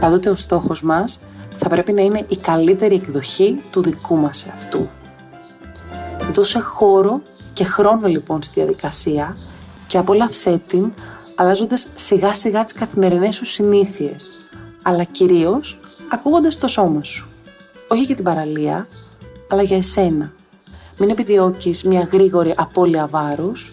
Πάντοτε 0.00 0.30
ο 0.30 0.34
στόχος 0.34 0.82
μας 0.82 1.20
θα 1.56 1.68
πρέπει 1.68 1.92
να 1.92 2.02
είναι 2.02 2.24
η 2.28 2.36
καλύτερη 2.36 2.94
εκδοχή 2.94 3.62
του 3.70 3.82
δικού 3.82 4.16
μας 4.16 4.46
εαυτού. 4.46 4.88
Δώσε 6.34 6.60
χώρο 6.60 7.22
και 7.52 7.64
χρόνο 7.64 8.08
λοιπόν 8.08 8.42
στη 8.42 8.52
διαδικασία 8.54 9.36
και 9.86 9.98
απόλαυσέ 9.98 10.62
την 10.66 10.92
αλλάζοντας 11.34 11.88
σιγά 11.94 12.34
σιγά 12.34 12.64
τις 12.64 12.72
καθημερινές 12.72 13.34
σου 13.34 13.44
συνήθειες, 13.44 14.36
αλλά 14.82 15.04
κυρίως 15.04 15.80
ακούγοντας 16.08 16.58
το 16.58 16.66
σώμα 16.66 17.02
σου. 17.02 17.28
Όχι 17.88 18.02
για 18.02 18.14
την 18.14 18.24
παραλία, 18.24 18.86
αλλά 19.48 19.62
για 19.62 19.76
εσένα. 19.76 20.32
Μην 20.98 21.10
επιδιώκεις 21.10 21.82
μια 21.82 22.08
γρήγορη 22.12 22.54
απώλεια 22.56 23.06
βάρους, 23.06 23.72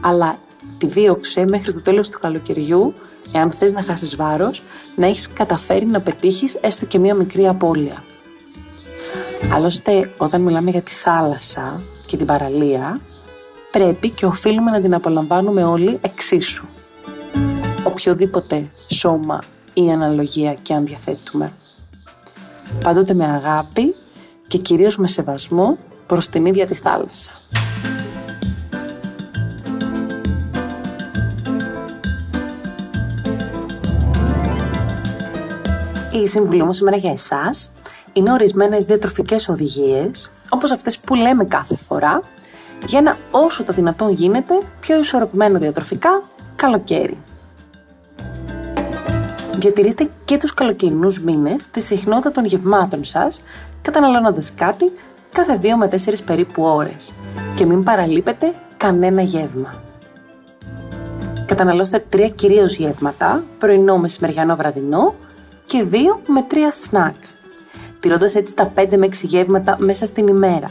αλλά 0.00 0.38
επιδίωξε 0.74 1.44
μέχρι 1.48 1.72
το 1.72 1.80
τέλος 1.80 2.08
του 2.08 2.18
καλοκαιριού, 2.18 2.94
εάν 3.32 3.50
θες 3.50 3.72
να 3.72 3.82
χάσεις 3.82 4.16
βάρος, 4.16 4.62
να 4.96 5.06
έχεις 5.06 5.28
καταφέρει 5.28 5.86
να 5.86 6.00
πετύχεις 6.00 6.54
έστω 6.60 6.86
και 6.86 6.98
μια 6.98 7.14
μικρή 7.14 7.48
απώλεια. 7.48 8.04
Άλλωστε, 9.48 10.10
όταν 10.16 10.40
μιλάμε 10.40 10.70
για 10.70 10.82
τη 10.82 10.90
θάλασσα 10.90 11.82
και 12.06 12.16
την 12.16 12.26
παραλία, 12.26 13.00
πρέπει 13.70 14.10
και 14.10 14.26
οφείλουμε 14.26 14.70
να 14.70 14.80
την 14.80 14.94
απολαμβάνουμε 14.94 15.64
όλοι 15.64 15.98
εξίσου 16.00 16.66
οποιοδήποτε 17.84 18.70
σώμα 18.86 19.42
ή 19.74 19.92
αναλογία 19.92 20.54
και 20.54 20.74
αν 20.74 20.86
διαθέτουμε. 20.86 21.52
Πάντοτε 22.82 23.14
με 23.14 23.24
αγάπη 23.24 23.94
και 24.46 24.58
κυρίως 24.58 24.96
με 24.96 25.06
σεβασμό 25.06 25.78
προς 26.06 26.28
την 26.28 26.46
ίδια 26.46 26.66
τη 26.66 26.74
θάλασσα. 26.74 27.30
Η 36.12 36.26
συμβουλή 36.26 36.62
μου 36.64 36.72
σήμερα 36.72 36.96
για 36.96 37.10
εσάς 37.10 37.70
είναι 38.20 38.32
ορισμένες 38.32 38.86
διατροφικές 38.86 39.48
οδηγίες, 39.48 40.30
όπως 40.48 40.70
αυτές 40.70 40.98
που 40.98 41.14
λέμε 41.14 41.44
κάθε 41.44 41.76
φορά, 41.76 42.22
για 42.86 42.98
ένα 42.98 43.16
όσο 43.30 43.64
το 43.64 43.72
δυνατόν 43.72 44.12
γίνεται 44.12 44.54
πιο 44.80 44.98
ισορροπημένο 44.98 45.58
διατροφικά 45.58 46.22
καλοκαίρι. 46.56 47.18
Διατηρήστε 49.56 50.08
και 50.24 50.36
τους 50.36 50.54
καλοκαιρινούς 50.54 51.20
μήνες 51.20 51.68
τη 51.70 51.80
συχνότητα 51.80 52.30
των 52.30 52.44
γευμάτων 52.44 53.04
σας, 53.04 53.42
καταναλώνοντας 53.82 54.52
κάτι 54.54 54.92
κάθε 55.32 55.58
2 55.62 55.76
με 55.76 55.88
4 55.88 56.22
περίπου 56.24 56.62
ώρες 56.62 57.14
και 57.54 57.66
μην 57.66 57.82
παραλείπετε 57.82 58.54
κανένα 58.76 59.22
γεύμα. 59.22 59.82
Καταναλώστε 61.46 62.04
3 62.12 62.30
κυρίως 62.34 62.76
γεύματα, 62.76 63.44
πρωινό, 63.58 63.98
μεσημεριανό, 63.98 64.56
βραδινό 64.56 65.14
και 65.64 65.84
2 65.90 65.96
με 66.26 66.46
3 66.50 66.56
σνακ, 66.70 67.14
τηρώντας 68.00 68.34
έτσι 68.34 68.54
τα 68.54 68.72
5 68.76 68.96
με 68.96 69.06
6 69.06 69.12
γεύματα 69.22 69.76
μέσα 69.78 70.06
στην 70.06 70.26
ημέρα. 70.26 70.70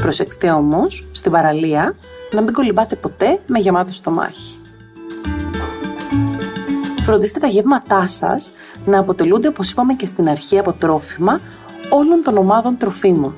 Προσέξτε 0.00 0.50
όμως, 0.50 1.06
στην 1.12 1.32
παραλία, 1.32 1.94
να 2.32 2.42
μην 2.42 2.52
κολυμπάτε 2.52 2.96
ποτέ 2.96 3.38
με 3.46 3.58
γεμάτο 3.58 3.92
στομάχι 3.92 4.58
φροντίστε 7.04 7.38
τα 7.38 7.46
γεύματά 7.46 8.06
σας 8.06 8.52
να 8.84 8.98
αποτελούνται, 8.98 9.48
όπως 9.48 9.70
είπαμε 9.70 9.94
και 9.94 10.06
στην 10.06 10.28
αρχή, 10.28 10.58
από 10.58 10.72
τρόφιμα 10.72 11.40
όλων 11.90 12.22
των 12.22 12.36
ομάδων 12.36 12.76
τροφίμων. 12.76 13.34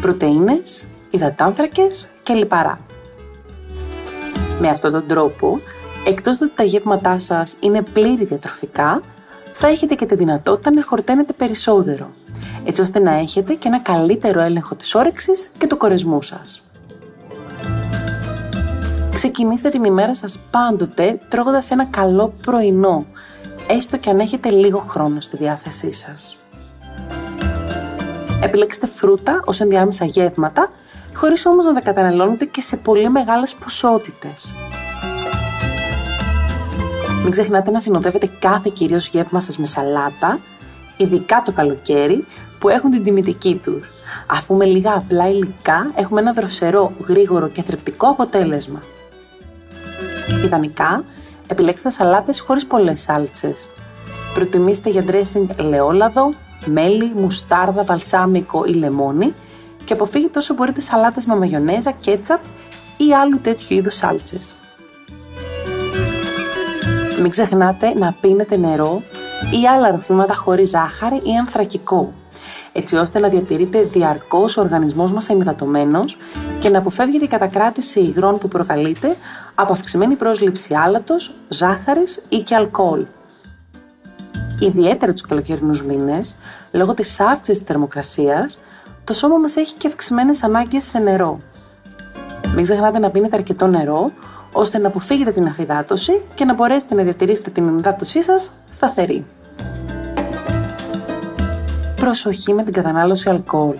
Πρωτεΐνες, 0.00 0.86
υδατάνθρακες 1.10 2.08
και 2.22 2.34
λιπαρά. 2.34 2.80
Με 4.60 4.68
αυτόν 4.68 4.92
τον 4.92 5.06
τρόπο, 5.06 5.60
εκτός 6.06 6.40
ότι 6.40 6.52
τα 6.54 6.62
γεύματά 6.62 7.18
σας 7.18 7.56
είναι 7.60 7.82
πλήρη 7.82 8.24
διατροφικά, 8.24 9.00
θα 9.56 9.66
έχετε 9.66 9.94
και 9.94 10.06
τη 10.06 10.14
δυνατότητα 10.14 10.70
να 10.70 10.82
χορταίνετε 10.82 11.32
περισσότερο, 11.32 12.10
έτσι 12.64 12.80
ώστε 12.80 13.00
να 13.00 13.12
έχετε 13.12 13.54
και 13.54 13.68
ένα 13.68 13.80
καλύτερο 13.80 14.40
έλεγχο 14.40 14.74
της 14.74 14.94
όρεξης 14.94 15.50
και 15.58 15.66
του 15.66 15.76
κορεσμού 15.76 16.22
σας. 16.22 16.66
Ξεκινήστε 19.12 19.68
την 19.68 19.84
ημέρα 19.84 20.14
σας 20.14 20.40
πάντοτε 20.50 21.20
τρώγοντας 21.28 21.70
ένα 21.70 21.84
καλό 21.84 22.34
πρωινό, 22.42 23.06
έστω 23.68 23.96
και 23.96 24.10
αν 24.10 24.18
έχετε 24.18 24.50
λίγο 24.50 24.78
χρόνο 24.78 25.20
στη 25.20 25.36
διάθεσή 25.36 25.92
σας. 25.92 26.38
Επιλέξτε 28.42 28.86
φρούτα 28.86 29.40
ως 29.44 29.60
ενδιάμεσα 29.60 30.04
γεύματα, 30.04 30.68
χωρίς 31.14 31.46
όμως 31.46 31.66
να 31.66 31.72
τα 31.72 31.80
καταναλώνετε 31.80 32.44
και 32.44 32.60
σε 32.60 32.76
πολύ 32.76 33.10
μεγάλες 33.10 33.54
ποσότητες. 33.54 34.54
Μην 37.24 37.32
ξεχνάτε 37.32 37.70
να 37.70 37.80
συνοδεύετε 37.80 38.30
κάθε 38.38 38.70
κυρίως 38.74 39.08
γεύμα 39.08 39.40
σας 39.40 39.58
με 39.58 39.66
σαλάτα, 39.66 40.40
ειδικά 40.96 41.42
το 41.44 41.52
καλοκαίρι, 41.52 42.24
που 42.58 42.68
έχουν 42.68 42.90
την 42.90 43.02
τιμητική 43.02 43.60
τους. 43.62 43.86
Αφού 44.26 44.54
με 44.54 44.64
λίγα 44.64 44.94
απλά 44.94 45.28
υλικά 45.28 45.90
έχουμε 45.94 46.20
ένα 46.20 46.32
δροσερό, 46.32 46.92
γρήγορο 47.06 47.48
και 47.48 47.62
θρεπτικό 47.62 48.08
αποτέλεσμα. 48.08 48.82
Ιδανικά, 50.44 51.04
επιλέξτε 51.46 51.90
σαλάτες 51.90 52.40
χωρίς 52.40 52.66
πολλές 52.66 53.00
σάλτσες. 53.00 53.68
Προτιμήστε 54.34 54.90
για 54.90 55.04
dressing 55.06 55.46
ελαιόλαδο, 55.56 56.30
μέλι, 56.66 57.12
μουστάρδα, 57.14 57.84
βαλσάμικο 57.84 58.64
ή 58.64 58.72
λεμόνι 58.72 59.34
και 59.84 59.92
αποφύγετε 59.92 60.38
όσο 60.38 60.54
μπορείτε 60.54 60.80
σαλάτες 60.80 61.26
με 61.26 61.36
μαγιονέζα, 61.36 61.90
κέτσαπ 61.90 62.40
ή 62.96 63.14
άλλου 63.14 63.40
τέτοιου 63.40 63.76
είδους 63.76 63.94
σάλτσες. 63.94 64.56
Μην 67.20 67.30
ξεχνάτε 67.30 67.94
να 67.94 68.14
πίνετε 68.20 68.56
νερό 68.56 69.02
ή 69.62 69.66
άλλα 69.66 69.90
ροφήματα 69.90 70.34
χωρίς 70.34 70.68
ζάχαρη 70.68 71.16
ή 71.16 71.36
ανθρακικό, 71.38 72.12
έτσι 72.72 72.96
ώστε 72.96 73.18
να 73.18 73.28
διατηρείται 73.28 73.82
διαρκώς 73.82 74.56
ο 74.56 74.60
οργανισμός 74.60 75.12
μας 75.12 75.28
ενυδατωμένος 75.28 76.16
και 76.58 76.70
να 76.70 76.78
αποφεύγεται 76.78 77.24
η 77.24 77.28
κατακράτηση 77.28 78.00
υγρών 78.00 78.38
που 78.38 78.48
προκαλείται 78.48 79.16
από 79.54 79.72
αυξημένη 79.72 80.14
πρόσληψη 80.14 80.74
άλατος, 80.74 81.34
ζάχαρης 81.48 82.22
ή 82.28 82.38
και 82.38 82.54
αλκοόλ. 82.54 83.06
Ιδιαίτερα 84.60 85.12
τους 85.12 85.22
καλοκαιρινούς 85.22 85.84
μήνες, 85.84 86.36
λόγω 86.72 86.94
της 86.94 87.20
αύξησης 87.20 87.58
της 87.58 87.66
θερμοκρασίας, 87.66 88.60
το 89.04 89.12
σώμα 89.12 89.36
μας 89.36 89.56
έχει 89.56 89.74
και 89.74 89.86
αυξημένες 89.86 90.42
ανάγκες 90.42 90.84
σε 90.84 90.98
νερό. 90.98 91.40
Μην 92.54 92.64
ξεχνάτε 92.64 92.98
να 92.98 93.10
πίνετε 93.10 93.36
αρκετό 93.36 93.66
νερό, 93.66 94.12
ώστε 94.52 94.78
να 94.78 94.88
αποφύγετε 94.88 95.30
την 95.30 95.46
αφυδάτωση 95.46 96.22
και 96.34 96.44
να 96.44 96.54
μπορέσετε 96.54 96.94
να 96.94 97.02
διατηρήσετε 97.02 97.50
την 97.50 97.68
ενυδάτωσή 97.68 98.22
σας 98.22 98.52
σταθερή. 98.70 99.26
Προσοχή 101.96 102.52
με 102.52 102.62
την 102.62 102.72
κατανάλωση 102.72 103.28
αλκοόλ. 103.28 103.76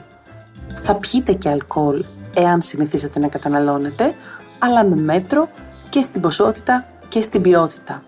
Θα 0.83 0.95
πιείτε 0.95 1.33
και 1.33 1.49
αλκοόλ 1.49 2.04
εάν 2.37 2.61
συνηθίσετε 2.61 3.19
να 3.19 3.28
καταναλώνετε, 3.28 4.14
αλλά 4.59 4.85
με 4.85 4.97
μέτρο 4.97 5.49
και 5.88 6.00
στην 6.00 6.21
ποσότητα 6.21 6.87
και 7.09 7.21
στην 7.21 7.43
ποιότητα. 7.43 8.02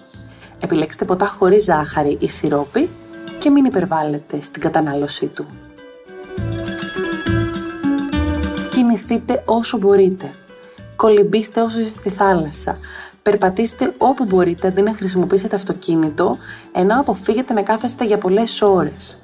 Επιλέξτε 0.62 1.04
ποτά 1.04 1.26
χωρίς 1.26 1.64
ζάχαρη 1.64 2.16
ή 2.20 2.28
σιρόπι 2.28 2.88
και 3.38 3.50
μην 3.50 3.64
υπερβάλλετε 3.64 4.40
στην 4.40 4.62
κατανάλωσή 4.62 5.26
του. 5.26 5.46
Κινηθείτε 8.70 9.42
όσο 9.46 9.78
μπορείτε. 9.78 10.30
Κολυμπήστε 10.96 11.60
όσο 11.60 11.80
είστε 11.80 11.98
στη 11.98 12.10
θάλασσα. 12.10 12.78
Περπατήστε 13.22 13.94
όπου 13.98 14.24
μπορείτε 14.24 14.68
αντί 14.68 14.82
να 14.82 14.92
χρησιμοποιήσετε 14.92 15.56
αυτοκίνητο, 15.56 16.36
ενώ 16.72 17.00
αποφύγετε 17.00 17.52
να 17.52 17.62
κάθεστε 17.62 18.04
για 18.04 18.18
πολλές 18.18 18.62
ώρες. 18.62 19.18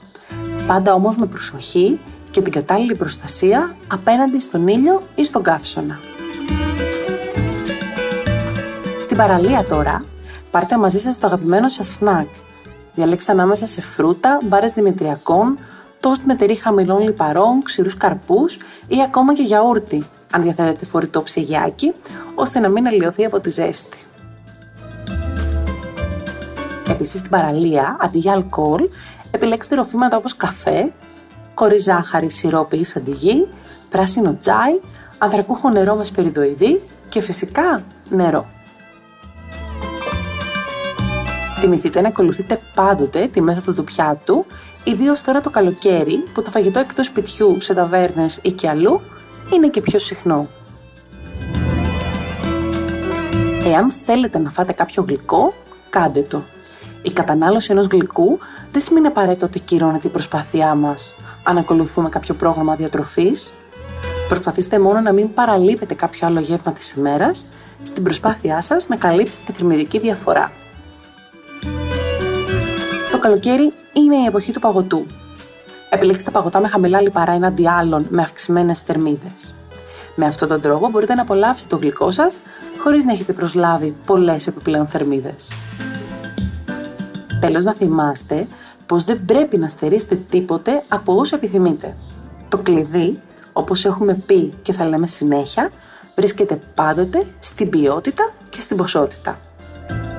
Πάντα 0.67 0.95
όμως 0.95 1.17
με 1.17 1.27
προσοχή 1.27 2.01
και 2.31 2.43
την 2.43 2.53
κατάλληλη 2.53 2.95
προστασία 2.95 3.77
απέναντι 3.87 4.41
στον 4.41 4.69
ήλιο 4.69 5.03
ή 5.15 5.25
στον 5.25 5.43
καύσωνα. 5.43 5.99
Στην 8.99 9.17
παραλία 9.17 9.65
τώρα, 9.65 10.05
πάρτε 10.51 10.79
μαζί 10.79 10.99
σας 10.99 11.19
το 11.19 11.27
αγαπημένο 11.27 11.69
σας 11.69 11.87
σνακ. 11.87 12.29
Διαλέξτε 12.95 13.33
ανάμεσα 13.33 13.67
σε 13.67 13.81
φρούτα, 13.81 14.39
μπάρες 14.45 14.73
δημητριακών, 14.73 15.59
τόστ 16.01 16.23
με 16.25 16.35
τυρί 16.35 16.55
χαμηλών 16.55 17.01
λιπαρών, 17.01 17.63
ξηρούς 17.63 17.97
καρπούς 17.97 18.59
ή 18.87 19.03
ακόμα 19.05 19.35
και 19.35 19.43
γιαούρτι, 19.43 20.03
αν 20.33 20.43
διαθέτετε 20.43 20.87
φορητό 20.87 21.23
ψυγιάκι, 21.23 21.93
ώστε 22.35 22.59
να 22.59 22.69
μην 22.69 22.87
αλλοιωθεί 22.87 23.25
από 23.25 23.41
τη 23.41 23.51
ζέστη. 23.51 23.99
Επίσης 26.91 27.19
στην 27.19 27.31
παραλία, 27.31 27.97
αντί 28.01 28.19
για 28.19 28.33
αλκοόλ, 28.33 28.89
επιλέξτε 29.31 29.75
ροφήματα 29.75 30.17
όπως 30.17 30.37
καφέ, 30.37 30.93
χωρίς 31.55 31.83
ζάχαρη, 31.83 32.31
σιρόπι 32.31 32.77
ή 32.77 32.85
σαντιγί, 32.85 33.49
πράσινο 33.89 34.37
τζάι, 34.41 34.81
ανθρακούχο 35.19 35.71
νερό 35.71 35.95
με 35.95 36.05
σπεριδοειδή 36.05 36.83
και 37.09 37.21
φυσικά 37.21 37.85
νερό. 38.09 38.47
Θυμηθείτε 41.59 42.01
να 42.01 42.09
ακολουθείτε 42.09 42.61
πάντοτε 42.75 43.27
τη 43.27 43.41
μέθοδο 43.41 43.73
του 43.73 43.85
πιάτου, 43.85 44.47
ιδίως 44.85 45.23
τώρα 45.23 45.41
το 45.41 45.51
καλοκαίρι 45.51 46.23
που 46.35 46.43
το 46.43 46.51
φαγητό 46.51 46.79
εκτός 46.79 47.07
σπιτιού 47.07 47.61
σε 47.61 47.75
ταβέρνες 47.75 48.39
ή 48.43 48.51
και 48.51 48.69
αλλού 48.69 49.01
είναι 49.53 49.69
και 49.69 49.81
πιο 49.81 49.99
συχνό. 49.99 50.49
Εάν 53.65 53.91
θέλετε 53.91 54.39
να 54.39 54.51
φάτε 54.51 54.73
κάποιο 54.73 55.05
γλυκό, 55.09 55.55
κάντε 55.91 56.21
το. 56.21 56.43
Η 57.03 57.11
κατανάλωση 57.11 57.73
ενός 57.73 57.87
γλυκού 57.87 58.39
δεν 58.73 58.83
σημαίνει 58.83 59.07
απαραίτητο 59.07 59.47
ότι 59.47 59.61
κυρώνεται 59.61 60.07
η 60.07 60.11
προσπάθειά 60.11 60.75
μας 60.75 61.15
αν 61.43 61.59
ακολουθούμε 61.59 62.09
κάποιο 62.09 62.35
πρόγραμμα 62.35 62.75
διατροφής. 62.77 63.53
Προσπαθήστε 64.29 64.79
μόνο 64.79 65.01
να 65.01 65.13
μην 65.13 65.35
παραλείπετε 65.35 65.95
κάποιο 65.95 66.27
άλλο 66.27 66.41
γεύμα 66.41 66.73
της 66.73 66.93
ημέρας 66.93 67.47
στην 67.83 68.03
προσπάθειά 68.03 68.61
σας 68.61 68.89
να 68.89 68.97
καλύψετε 68.97 69.43
τη 69.47 69.53
θερμιδική 69.53 69.99
διαφορά. 69.99 70.53
Το 73.11 73.19
καλοκαίρι 73.19 73.73
είναι 73.93 74.17
η 74.17 74.25
εποχή 74.25 74.53
του 74.53 74.61
παγωτού. 74.61 75.07
Επιλέξτε 75.95 76.31
παγωτά 76.31 76.61
με 76.61 76.69
χαμηλά 76.69 77.01
λιπαρά 77.01 77.33
εναντί 77.33 77.69
άλλων 77.69 78.07
με 78.09 78.23
αυξημένες 78.23 78.81
θερμίδες. 78.81 79.55
Με 80.15 80.27
αυτόν 80.27 80.49
τον 80.49 80.61
τρόπο 80.61 80.89
μπορείτε 80.89 81.15
να 81.15 81.23
απολαύσετε 81.23 81.69
το 81.69 81.77
γλυκό 81.77 82.11
σας 82.11 82.41
χωρίς 82.79 83.05
να 83.05 83.13
έχετε 83.13 83.33
προσλάβει 83.33 83.97
πολλές 84.07 84.47
επιπλέον 84.47 84.87
θερμίδες. 84.87 85.53
Τέλος 87.41 87.65
να 87.65 87.75
θυμάστε 87.75 88.47
πως 88.87 89.05
δεν 89.05 89.25
πρέπει 89.25 89.59
να 89.59 89.69
στερήσετε 89.69 90.15
τίποτε 90.29 90.83
από 90.89 91.17
όσο 91.17 91.37
επιθυμείτε. 91.37 91.97
Το 92.49 92.59
κλειδί, 92.59 93.21
όπως 93.53 93.85
έχουμε 93.85 94.15
πει 94.15 94.53
και 94.63 94.73
θα 94.73 94.89
λέμε 94.89 95.07
συνέχεια, 95.07 95.71
βρίσκεται 96.17 96.59
πάντοτε 96.75 97.27
στην 97.39 97.71
ποιότητα 97.71 98.33
και 98.49 98.61
στην 98.61 98.77
ποσότητα. 98.77 99.39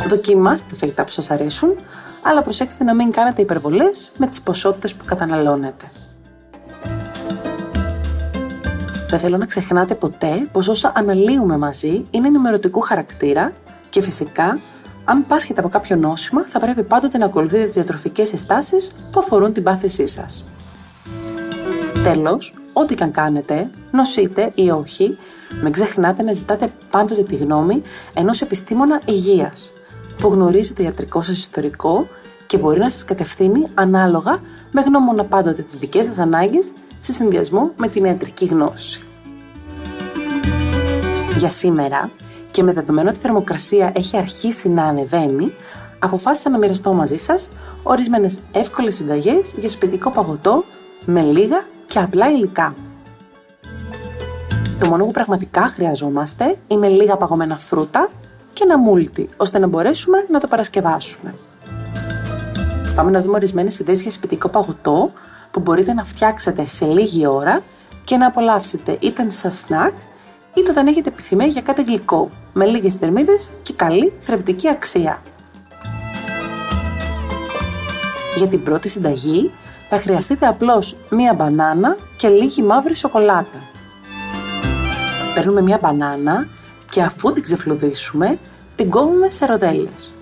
Δοκιμάστε 0.07 0.65
τα 0.69 0.75
φαγητά 0.75 1.03
που 1.03 1.11
σας 1.11 1.31
αρέσουν, 1.31 1.75
αλλά 2.23 2.41
προσέξτε 2.41 2.83
να 2.83 2.95
μην 2.95 3.11
κάνετε 3.11 3.41
υπερβολές 3.41 4.11
με 4.17 4.27
τις 4.27 4.41
ποσότητες 4.41 4.95
που 4.95 5.05
καταναλώνετε. 5.05 5.91
Δεν 9.09 9.19
θέλω 9.19 9.37
να 9.37 9.45
ξεχνάτε 9.45 9.95
ποτέ 9.95 10.49
πως 10.51 10.67
όσα 10.67 10.91
αναλύουμε 10.95 11.57
μαζί 11.57 12.05
είναι 12.09 12.27
ενημερωτικού 12.27 12.79
χαρακτήρα 12.79 13.53
και 13.89 14.01
φυσικά 14.01 14.59
αν 15.05 15.25
πάσχετε 15.27 15.59
από 15.59 15.69
κάποιο 15.69 15.95
νόσημα, 15.95 16.45
θα 16.47 16.59
πρέπει 16.59 16.83
πάντοτε 16.83 17.17
να 17.17 17.25
ακολουθείτε 17.25 17.65
τις 17.65 17.73
διατροφικές 17.73 18.27
συστάσεις 18.27 18.93
που 19.11 19.19
αφορούν 19.19 19.53
την 19.53 19.63
πάθησή 19.63 20.07
σας. 20.07 20.45
Τέλος, 22.03 22.53
ό,τι 22.73 22.95
και 22.95 23.03
αν 23.03 23.11
κάνετε, 23.11 23.69
νοσείτε 23.91 24.51
ή 24.55 24.69
όχι, 24.69 25.17
μην 25.61 25.71
ξεχνάτε 25.71 26.23
να 26.23 26.33
ζητάτε 26.33 26.73
πάντοτε 26.89 27.23
τη 27.23 27.35
γνώμη 27.35 27.81
ενός 28.13 28.41
επιστήμονα 28.41 29.01
υγείας, 29.05 29.71
που 30.23 30.29
γνωρίζει 30.29 30.73
το 30.73 30.83
ιατρικό 30.83 31.21
σας 31.21 31.37
ιστορικό 31.37 32.07
και 32.45 32.57
μπορεί 32.57 32.79
να 32.79 32.89
σας 32.89 33.05
κατευθύνει 33.05 33.63
ανάλογα 33.73 34.39
με 34.71 34.81
γνώμονα 34.81 35.25
πάντοτε 35.25 35.61
τις 35.61 35.77
δικές 35.77 36.05
σας 36.05 36.19
ανάγκες 36.19 36.73
σε 36.99 37.11
συνδυασμό 37.11 37.71
με 37.77 37.87
την 37.87 38.05
ιατρική 38.05 38.45
γνώση. 38.45 39.01
Για 41.37 41.49
σήμερα, 41.49 42.09
και 42.51 42.63
με 42.63 42.73
δεδομένο 42.73 43.09
ότι 43.09 43.17
η 43.17 43.21
θερμοκρασία 43.21 43.91
έχει 43.95 44.17
αρχίσει 44.17 44.69
να 44.69 44.83
ανεβαίνει, 44.83 45.53
αποφάσισα 45.99 46.49
να 46.49 46.57
μοιραστώ 46.57 46.93
μαζί 46.93 47.17
σας 47.17 47.49
ορισμένες 47.83 48.39
εύκολες 48.51 48.95
συνταγές 48.95 49.55
για 49.57 49.69
σπιτικό 49.69 50.11
παγωτό 50.11 50.63
με 51.05 51.21
λίγα 51.21 51.65
και 51.87 51.99
απλά 51.99 52.31
υλικά. 52.31 52.75
Το 54.79 54.87
μόνο 54.87 55.05
που 55.05 55.11
πραγματικά 55.11 55.67
χρειαζόμαστε 55.67 56.57
είναι 56.67 56.87
λίγα 56.87 57.17
παγωμένα 57.17 57.57
φρούτα 57.57 58.09
και 58.53 58.63
ένα 58.63 58.77
μούλτι, 58.77 59.29
ώστε 59.37 59.59
να 59.59 59.67
μπορέσουμε 59.67 60.25
να 60.29 60.39
το 60.39 60.47
παρασκευάσουμε. 60.47 61.33
Πάμε 62.95 63.11
να 63.11 63.21
δούμε 63.21 63.35
ορισμένες 63.35 63.79
ιδέες 63.79 64.01
για 64.01 64.11
σπιτικό 64.11 64.49
παγωτό 64.49 65.11
που 65.51 65.59
μπορείτε 65.59 65.93
να 65.93 66.03
φτιάξετε 66.03 66.65
σε 66.65 66.85
λίγη 66.85 67.27
ώρα 67.27 67.61
και 68.03 68.17
να 68.17 68.27
απολαύσετε 68.27 68.97
είτε 68.99 69.29
σαν 69.29 69.51
σνακ 69.51 69.93
είτε 70.53 70.71
όταν 70.71 70.87
έχετε 70.87 71.09
επιθυμία 71.09 71.45
για 71.45 71.61
κάτι 71.61 71.83
γλυκό, 71.83 72.29
με 72.53 72.65
λίγες 72.65 72.95
θερμίδες 72.95 73.51
και 73.61 73.73
καλή 73.73 74.13
θρεπτική 74.19 74.67
αξία. 74.67 75.21
Για 78.35 78.47
την 78.47 78.63
πρώτη 78.63 78.89
συνταγή 78.89 79.51
θα 79.89 79.97
χρειαστείτε 79.97 80.45
απλώς 80.47 80.97
μία 81.09 81.33
μπανάνα 81.33 81.97
και 82.15 82.27
λίγη 82.27 82.61
μαύρη 82.63 82.95
σοκολάτα. 82.95 83.61
Παίρνουμε 85.35 85.61
μία 85.61 85.79
μπανάνα 85.81 86.47
και 86.93 87.01
αφού 87.01 87.33
την 87.33 87.43
ξεφλουδίσουμε, 87.43 88.39
την 88.75 88.89
κόβουμε 88.89 89.29
σε 89.29 89.45
ροδέλες. 89.45 90.13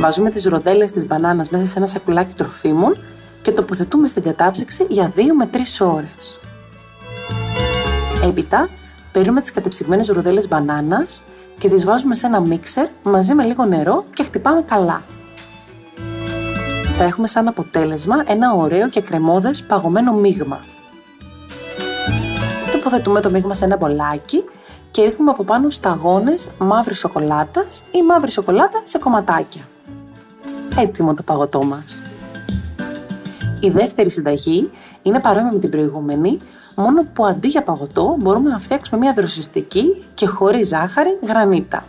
Βάζουμε 0.00 0.30
τις 0.30 0.44
ροδέλες 0.44 0.92
της 0.92 1.06
μπανάνας 1.06 1.48
μέσα 1.48 1.66
σε 1.66 1.78
ένα 1.78 1.86
σακουλάκι 1.86 2.34
τροφίμων 2.34 2.96
και 3.42 3.52
τοποθετούμε 3.52 4.06
στην 4.06 4.22
κατάψυξη 4.22 4.86
για 4.88 5.12
2 5.16 5.20
με 5.36 5.46
3 5.46 5.80
ώρες. 5.80 6.40
Έπειτα 8.24 8.68
παίρνουμε 9.12 9.40
τις 9.40 9.52
κατεψυγμένες 9.52 10.08
ροδέλες 10.08 10.48
μπανάνας 10.48 11.22
και 11.58 11.68
τις 11.68 11.84
βάζουμε 11.84 12.14
σε 12.14 12.26
ένα 12.26 12.40
μίξερ 12.40 12.88
μαζί 13.02 13.34
με 13.34 13.44
λίγο 13.44 13.64
νερό 13.64 14.04
και 14.12 14.22
χτυπάμε 14.22 14.62
καλά. 14.62 15.04
Θα 16.96 17.04
έχουμε 17.04 17.26
σαν 17.26 17.48
αποτέλεσμα 17.48 18.24
ένα 18.26 18.52
ωραίο 18.52 18.88
και 18.88 19.00
κρεμόδες 19.00 19.62
παγωμένο 19.62 20.12
μείγμα. 20.12 20.60
Τοποθετούμε 22.86 23.20
το 23.20 23.30
μείγμα 23.30 23.54
σε 23.54 23.64
ένα 23.64 23.76
μπολάκι 23.76 24.44
και 24.90 25.02
ρίχνουμε 25.02 25.30
από 25.30 25.44
πάνω 25.44 25.70
σταγόνες 25.70 26.50
μαύρης 26.58 26.98
σοκολάτας 26.98 27.84
ή 27.90 28.02
μαύρη 28.02 28.30
σοκολάτα 28.30 28.80
σε 28.84 28.98
κομματάκια. 28.98 29.62
Έτοιμο 30.78 31.14
το 31.14 31.22
παγωτό 31.22 31.64
μας. 31.64 32.02
Η 33.60 33.70
δεύτερη 33.70 34.10
συνταγή 34.10 34.70
είναι 35.02 35.20
παρόμοια 35.20 35.52
με 35.52 35.58
την 35.58 35.70
προηγούμενη, 35.70 36.38
μόνο 36.74 37.02
που 37.12 37.26
αντί 37.26 37.48
για 37.48 37.62
παγωτό 37.62 38.16
μπορούμε 38.18 38.50
να 38.50 38.58
φτιάξουμε 38.58 39.00
μια 39.00 39.12
δροσιστική 39.12 40.04
και 40.14 40.26
χωρίς 40.26 40.68
ζάχαρη 40.68 41.18
γρανίτα. 41.22 41.84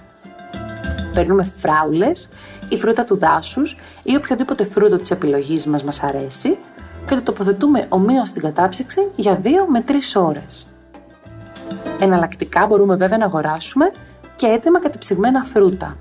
Παίρνουμε 1.13 1.43
φράουλες 1.43 2.29
η 2.69 2.77
φρούτα 2.77 3.03
του 3.03 3.17
δάσους 3.17 3.77
ή 4.03 4.15
οποιοδήποτε 4.15 4.63
φρούτο 4.63 4.97
της 4.97 5.11
επιλογής 5.11 5.65
μας 5.65 5.83
μας 5.83 6.03
αρέσει 6.03 6.57
και 7.07 7.15
το 7.15 7.21
τοποθετούμε 7.21 7.85
ομοίως 7.89 8.27
στην 8.27 8.41
κατάψυξη 8.41 9.01
για 9.15 9.39
2 9.43 9.65
με 9.67 9.83
3 9.87 10.15
ώρες. 10.15 10.67
Εναλλακτικά 11.99 12.65
μπορούμε 12.65 12.95
βέβαια 12.95 13.17
να 13.17 13.25
αγοράσουμε 13.25 13.91
και 14.35 14.47
έτοιμα 14.47 14.79
κατεψυγμένα 14.79 15.43
φρούτα. 15.43 15.97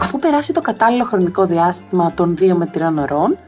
Αφού 0.00 0.18
περάσει 0.18 0.52
το 0.52 0.60
κατάλληλο 0.60 1.04
χρονικό 1.04 1.46
διάστημα 1.46 2.12
των 2.12 2.34
2 2.38 2.52
με 2.52 2.70
3 2.74 2.80
ωρών, 2.98 3.38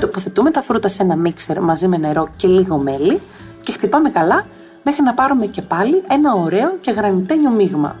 τοποθετούμε 0.00 0.50
τα 0.50 0.62
φρούτα 0.62 0.88
σε 0.88 1.02
ένα 1.02 1.16
μίξερ 1.16 1.60
μαζί 1.60 1.88
με 1.88 1.96
νερό 1.96 2.28
και 2.36 2.48
λίγο 2.48 2.76
μέλι 2.76 3.20
και 3.62 3.72
χτυπάμε 3.72 4.10
καλά 4.10 4.46
μέχρι 4.82 5.02
να 5.02 5.14
πάρουμε 5.14 5.46
και 5.46 5.62
πάλι 5.62 6.02
ένα 6.08 6.34
ωραίο 6.34 6.76
και 6.80 6.90
γρανιτένιο 6.90 7.50
μείγμα. 7.50 7.96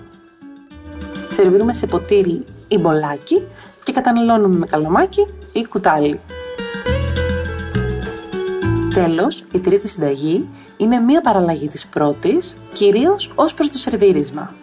Σερβίρουμε 1.28 1.72
σε 1.72 1.86
ποτήρι 1.86 2.44
ή 2.68 2.78
μπολάκι 2.78 3.46
και 3.84 3.92
καταναλώνουμε 3.92 4.56
με 4.56 4.66
καλαμάκι 4.66 5.26
ή 5.52 5.66
κουτάλι. 5.66 6.20
Τέλος, 8.94 9.44
η 9.52 9.58
τρίτη 9.58 9.88
συνταγή 9.88 10.48
είναι 10.76 10.98
μία 10.98 11.20
παραλλαγή 11.20 11.68
της 11.68 11.86
πρώτης, 11.86 12.56
κυρίως 12.72 13.32
ως 13.34 13.54
προς 13.54 13.70
το 13.70 13.78
σερβίρισμα. 13.78 14.54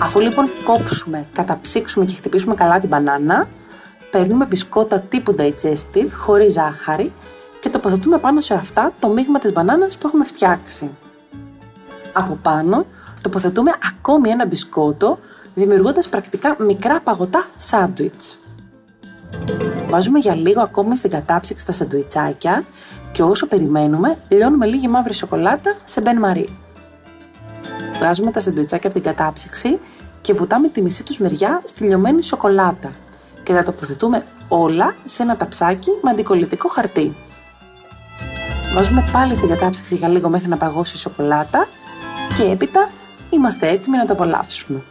Αφού 0.00 0.20
λοιπόν 0.20 0.50
κόψουμε, 0.64 1.26
καταψύξουμε 1.32 2.04
και 2.04 2.14
χτυπήσουμε 2.14 2.54
καλά 2.54 2.78
την 2.78 2.88
μπανάνα, 2.88 3.48
παίρνουμε 4.10 4.46
μπισκότα 4.46 5.00
τύπου 5.00 5.34
digestive, 5.38 6.08
χωρίς 6.14 6.52
ζάχαρη 6.52 7.12
και 7.60 7.68
τοποθετούμε 7.68 8.18
πάνω 8.18 8.40
σε 8.40 8.54
αυτά 8.54 8.92
το 8.98 9.08
μείγμα 9.08 9.38
της 9.38 9.52
μπανάνας 9.52 9.98
που 9.98 10.06
έχουμε 10.06 10.24
φτιάξει. 10.24 10.90
Από 12.12 12.38
πάνω 12.42 12.86
τοποθετούμε 13.20 13.70
ακόμη 13.96 14.30
ένα 14.30 14.46
μπισκότο, 14.46 15.18
δημιουργώντας 15.54 16.08
πρακτικά 16.08 16.56
μικρά 16.58 17.00
παγωτά 17.00 17.46
σάντουιτς. 17.56 18.38
Βάζουμε 19.92 20.18
για 20.18 20.34
λίγο 20.34 20.60
ακόμη 20.60 20.96
στην 20.96 21.10
κατάψυξη 21.10 21.66
τα 21.66 21.72
σαντουιτσάκια 21.72 22.64
και 23.12 23.22
όσο 23.22 23.46
περιμένουμε, 23.46 24.18
λιώνουμε 24.28 24.66
λίγη 24.66 24.88
μαύρη 24.88 25.14
σοκολάτα 25.14 25.76
σε 25.84 26.00
μπεν 26.00 26.18
μαρί. 26.18 26.48
Βγάζουμε 27.98 28.30
τα 28.30 28.40
σαντουιτσάκια 28.40 28.90
από 28.90 29.00
την 29.00 29.08
κατάψυξη 29.08 29.78
και 30.20 30.32
βουτάμε 30.32 30.68
τη 30.68 30.82
μισή 30.82 31.02
τους 31.02 31.18
μεριά 31.18 31.62
στη 31.64 31.84
λιωμένη 31.84 32.22
σοκολάτα 32.22 32.90
και 33.42 33.52
τα 33.52 33.62
τοποθετούμε 33.62 34.24
όλα 34.48 34.94
σε 35.04 35.22
ένα 35.22 35.36
ταψάκι 35.36 35.90
με 36.02 36.10
αντικολλητικό 36.10 36.68
χαρτί. 36.68 37.16
Βάζουμε 38.74 39.04
πάλι 39.12 39.34
στην 39.34 39.48
κατάψυξη 39.48 39.94
για 39.94 40.08
λίγο 40.08 40.28
μέχρι 40.28 40.48
να 40.48 40.56
παγώσει 40.56 40.96
η 40.96 40.98
σοκολάτα 40.98 41.68
και 42.36 42.42
έπειτα 42.42 42.90
είμαστε 43.30 43.68
έτοιμοι 43.68 43.96
να 43.96 44.06
το 44.06 44.12
απολαύσουμε. 44.12 44.82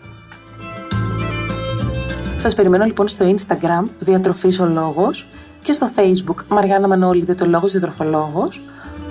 Σας 2.41 2.55
περιμένω 2.55 2.85
λοιπόν 2.85 3.07
στο 3.07 3.35
Instagram 3.35 3.83
Διατροφής 3.99 4.59
ο 4.59 4.65
Λόγος 4.65 5.27
και 5.61 5.73
στο 5.73 5.89
Facebook 5.95 6.43
Μαριάννα 6.47 6.87
Μανώλη 6.87 7.25
το 7.25 7.45
Λόγος 7.45 7.71
Διατροφολόγος 7.71 8.61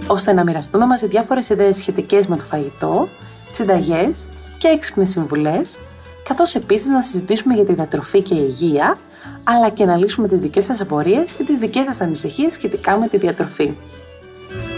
ώστε 0.06 0.32
να 0.32 0.44
μοιραστούμε 0.44 0.86
μαζί 0.86 1.06
διάφορες 1.06 1.48
ιδέες 1.48 1.76
σχετικές 1.76 2.26
με 2.26 2.36
το 2.36 2.44
φαγητό, 2.44 3.08
συνταγές 3.50 4.28
και 4.58 4.68
έξυπνες 4.68 5.10
συμβουλές 5.10 5.78
καθώς 6.22 6.54
επίσης 6.54 6.88
να 6.88 7.02
συζητήσουμε 7.02 7.54
για 7.54 7.64
τη 7.64 7.74
διατροφή 7.74 8.22
και 8.22 8.34
υγεία 8.34 8.96
αλλά 9.44 9.68
και 9.68 9.84
να 9.84 9.96
λύσουμε 9.96 10.28
τις 10.28 10.40
δικές 10.40 10.64
σας 10.64 10.80
απορίες 10.80 11.32
και 11.32 11.44
τις 11.44 11.58
δικές 11.58 11.84
σας 11.84 12.00
ανησυχίες 12.00 12.52
σχετικά 12.52 12.98
με 12.98 13.08
τη 13.08 13.18
διατροφή. 13.18 13.76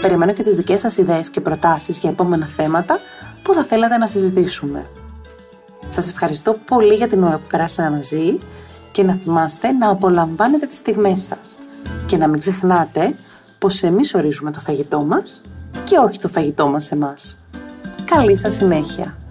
Περιμένω 0.01 0.33
και 0.33 0.43
τις 0.43 0.55
δικές 0.55 0.79
σας 0.79 0.97
ιδέες 0.97 1.29
και 1.29 1.41
προτάσεις 1.41 1.97
για 1.97 2.09
επόμενα 2.09 2.45
θέματα 2.45 2.99
που 3.41 3.53
θα 3.53 3.63
θέλατε 3.63 3.97
να 3.97 4.07
συζητήσουμε. 4.07 4.85
Σας 5.93 6.09
ευχαριστώ 6.09 6.55
πολύ 6.65 6.93
για 6.93 7.07
την 7.07 7.23
ώρα 7.23 7.37
που 7.37 7.47
περάσαμε 7.47 7.89
μαζί 7.89 8.37
και 8.91 9.03
να 9.03 9.17
θυμάστε 9.21 9.71
να 9.71 9.89
απολαμβάνετε 9.89 10.65
τις 10.65 10.77
στιγμές 10.77 11.21
σας 11.21 11.59
και 12.05 12.17
να 12.17 12.27
μην 12.27 12.39
ξεχνάτε 12.39 13.15
πως 13.57 13.83
εμείς 13.83 14.13
ορίζουμε 14.13 14.51
το 14.51 14.59
φαγητό 14.59 15.03
μας 15.03 15.41
και 15.83 15.97
όχι 15.97 16.19
το 16.19 16.27
φαγητό 16.27 16.67
μας 16.67 16.91
εμάς. 16.91 17.37
Καλή 18.05 18.35
σας 18.35 18.53
συνέχεια! 18.53 19.22